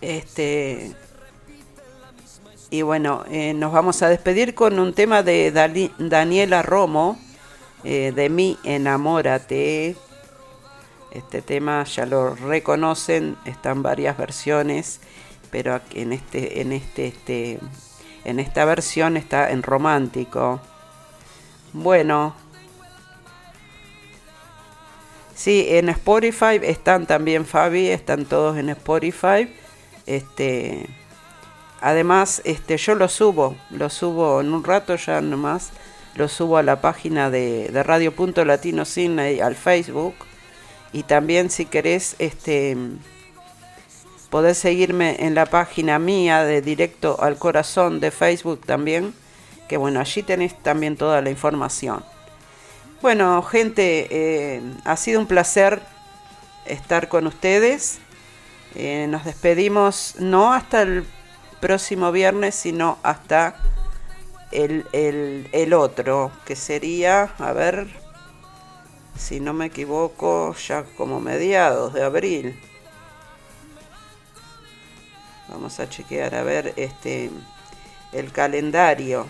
[0.00, 0.94] Este,
[2.70, 5.50] y bueno, eh, nos vamos a despedir con un tema de
[5.98, 7.18] Daniela Romo,
[7.82, 9.96] eh, de mí enamórate.
[11.10, 15.00] Este tema ya lo reconocen, están varias versiones,
[15.50, 17.58] pero en este, en este, este,
[18.24, 20.60] en esta versión está en romántico.
[21.72, 22.34] Bueno,
[25.38, 29.48] Sí, en Spotify están también Fabi, están todos en Spotify.
[30.04, 30.84] Este,
[31.80, 35.70] además, este, yo lo subo, lo subo en un rato ya nomás,
[36.16, 40.16] lo subo a la página de, Radio Punto Latino Cine, al Facebook.
[40.92, 42.76] Y también si querés, este,
[44.30, 49.14] podés seguirme en la página mía de Directo al Corazón de Facebook también,
[49.68, 52.04] que bueno, allí tenés también toda la información.
[53.00, 55.80] Bueno, gente, eh, ha sido un placer
[56.66, 57.98] estar con ustedes.
[58.74, 61.04] Eh, nos despedimos no hasta el
[61.60, 63.56] próximo viernes, sino hasta
[64.52, 67.86] el, el, el, otro, que sería, a ver,
[69.16, 72.58] si no me equivoco, ya como mediados de abril.
[75.48, 77.30] Vamos a chequear a ver este
[78.12, 79.26] el calendario.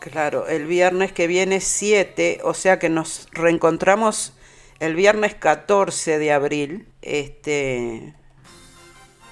[0.00, 4.34] Claro, el viernes que viene 7, o sea que nos reencontramos
[4.78, 6.86] el viernes 14 de abril.
[7.02, 8.14] Este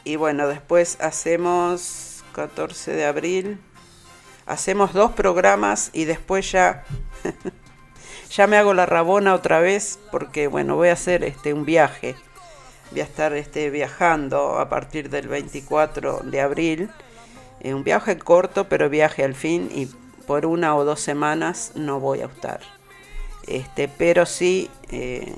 [0.04, 3.58] y bueno, después hacemos 14 de abril.
[4.46, 6.84] Hacemos dos programas y después ya
[8.34, 12.16] ya me hago la rabona otra vez porque bueno, voy a hacer este un viaje.
[12.90, 16.90] Voy a estar este viajando a partir del 24 de abril.
[17.60, 19.86] Eh, un viaje corto, pero viaje al fin y
[20.26, 22.60] por una o dos semanas no voy a estar.
[23.46, 25.32] Este, pero sí, eh,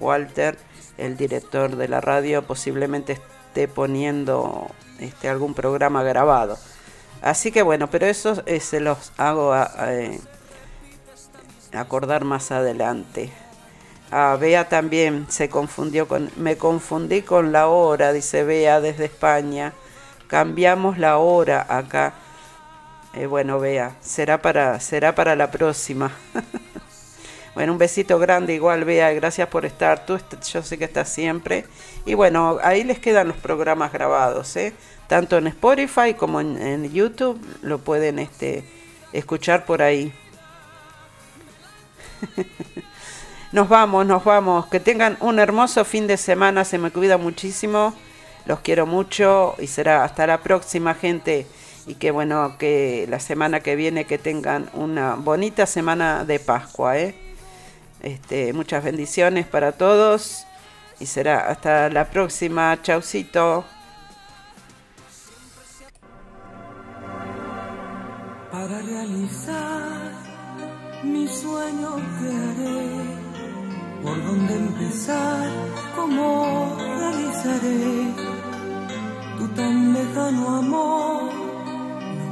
[0.00, 0.58] Walter,
[0.98, 4.66] el director de la radio, posiblemente esté poniendo
[4.98, 6.58] este, algún programa grabado.
[7.22, 9.68] Así que bueno, pero eso eh, se los hago a,
[11.72, 13.30] acordar más adelante.
[14.10, 19.72] Ah, Bea también se confundió con, me confundí con la hora, dice Bea desde España.
[20.26, 22.14] Cambiamos la hora acá.
[23.14, 26.12] Eh, bueno, vea, será para, será para la próxima.
[27.54, 30.06] bueno, un besito grande igual, vea, gracias por estar.
[30.06, 30.18] Tú,
[30.52, 31.66] yo sé que estás siempre.
[32.04, 34.72] Y bueno, ahí les quedan los programas grabados, ¿eh?
[35.06, 38.64] Tanto en Spotify como en, en YouTube lo pueden este,
[39.12, 40.12] escuchar por ahí.
[43.52, 44.66] nos vamos, nos vamos.
[44.66, 46.64] Que tengan un hermoso fin de semana.
[46.64, 47.94] Se me cuida muchísimo.
[48.46, 51.46] Los quiero mucho y será hasta la próxima, gente
[51.86, 56.98] y que bueno, que la semana que viene que tengan una bonita semana de Pascua.
[56.98, 57.14] ¿eh?
[58.00, 60.46] Este, muchas bendiciones para todos
[61.00, 62.78] y será hasta la próxima.
[62.82, 63.64] Chaucito.
[68.52, 69.99] Para realizar
[71.02, 72.90] mi sueño crearé,
[74.02, 75.48] por dónde empezar,
[75.96, 78.14] cómo realizaré.
[79.38, 81.22] Tu tan lejano amor.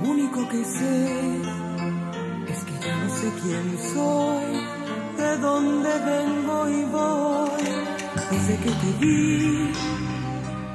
[0.03, 1.41] Lo único que sé
[2.49, 4.47] es que ya no sé quién soy,
[5.17, 7.65] de dónde vengo y voy,
[8.31, 9.73] desde que te vi,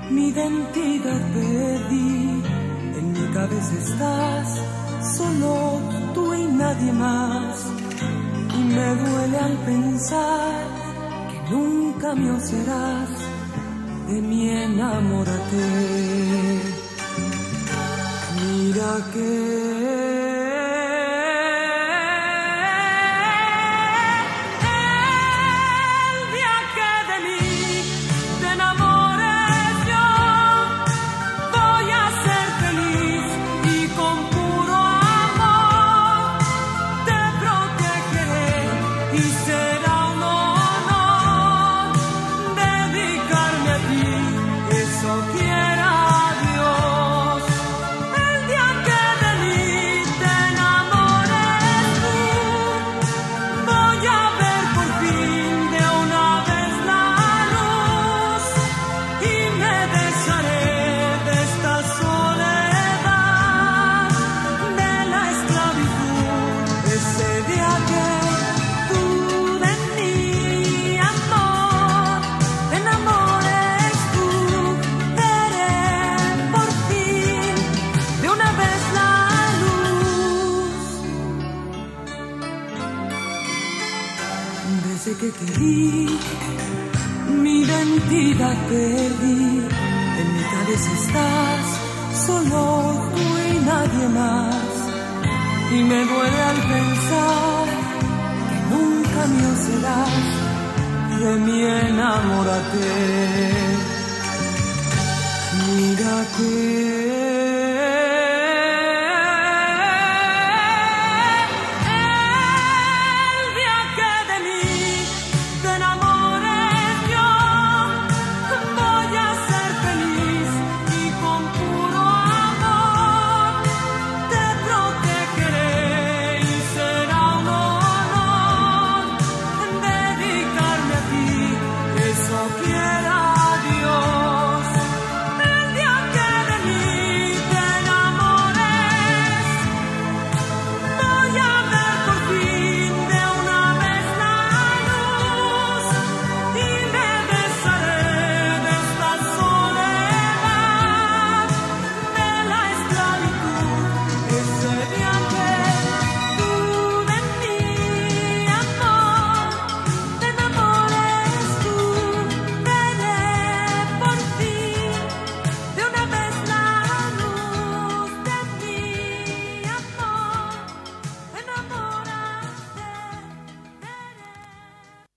[0.10, 2.44] mi identidad perdí,
[2.98, 4.62] en mi cabeza estás,
[5.18, 5.80] solo
[6.14, 7.83] tú y nadie más
[8.54, 10.66] y me duele al pensar
[11.30, 13.10] que nunca me serás
[14.08, 15.66] de mi enamórate.
[18.36, 20.33] Mira que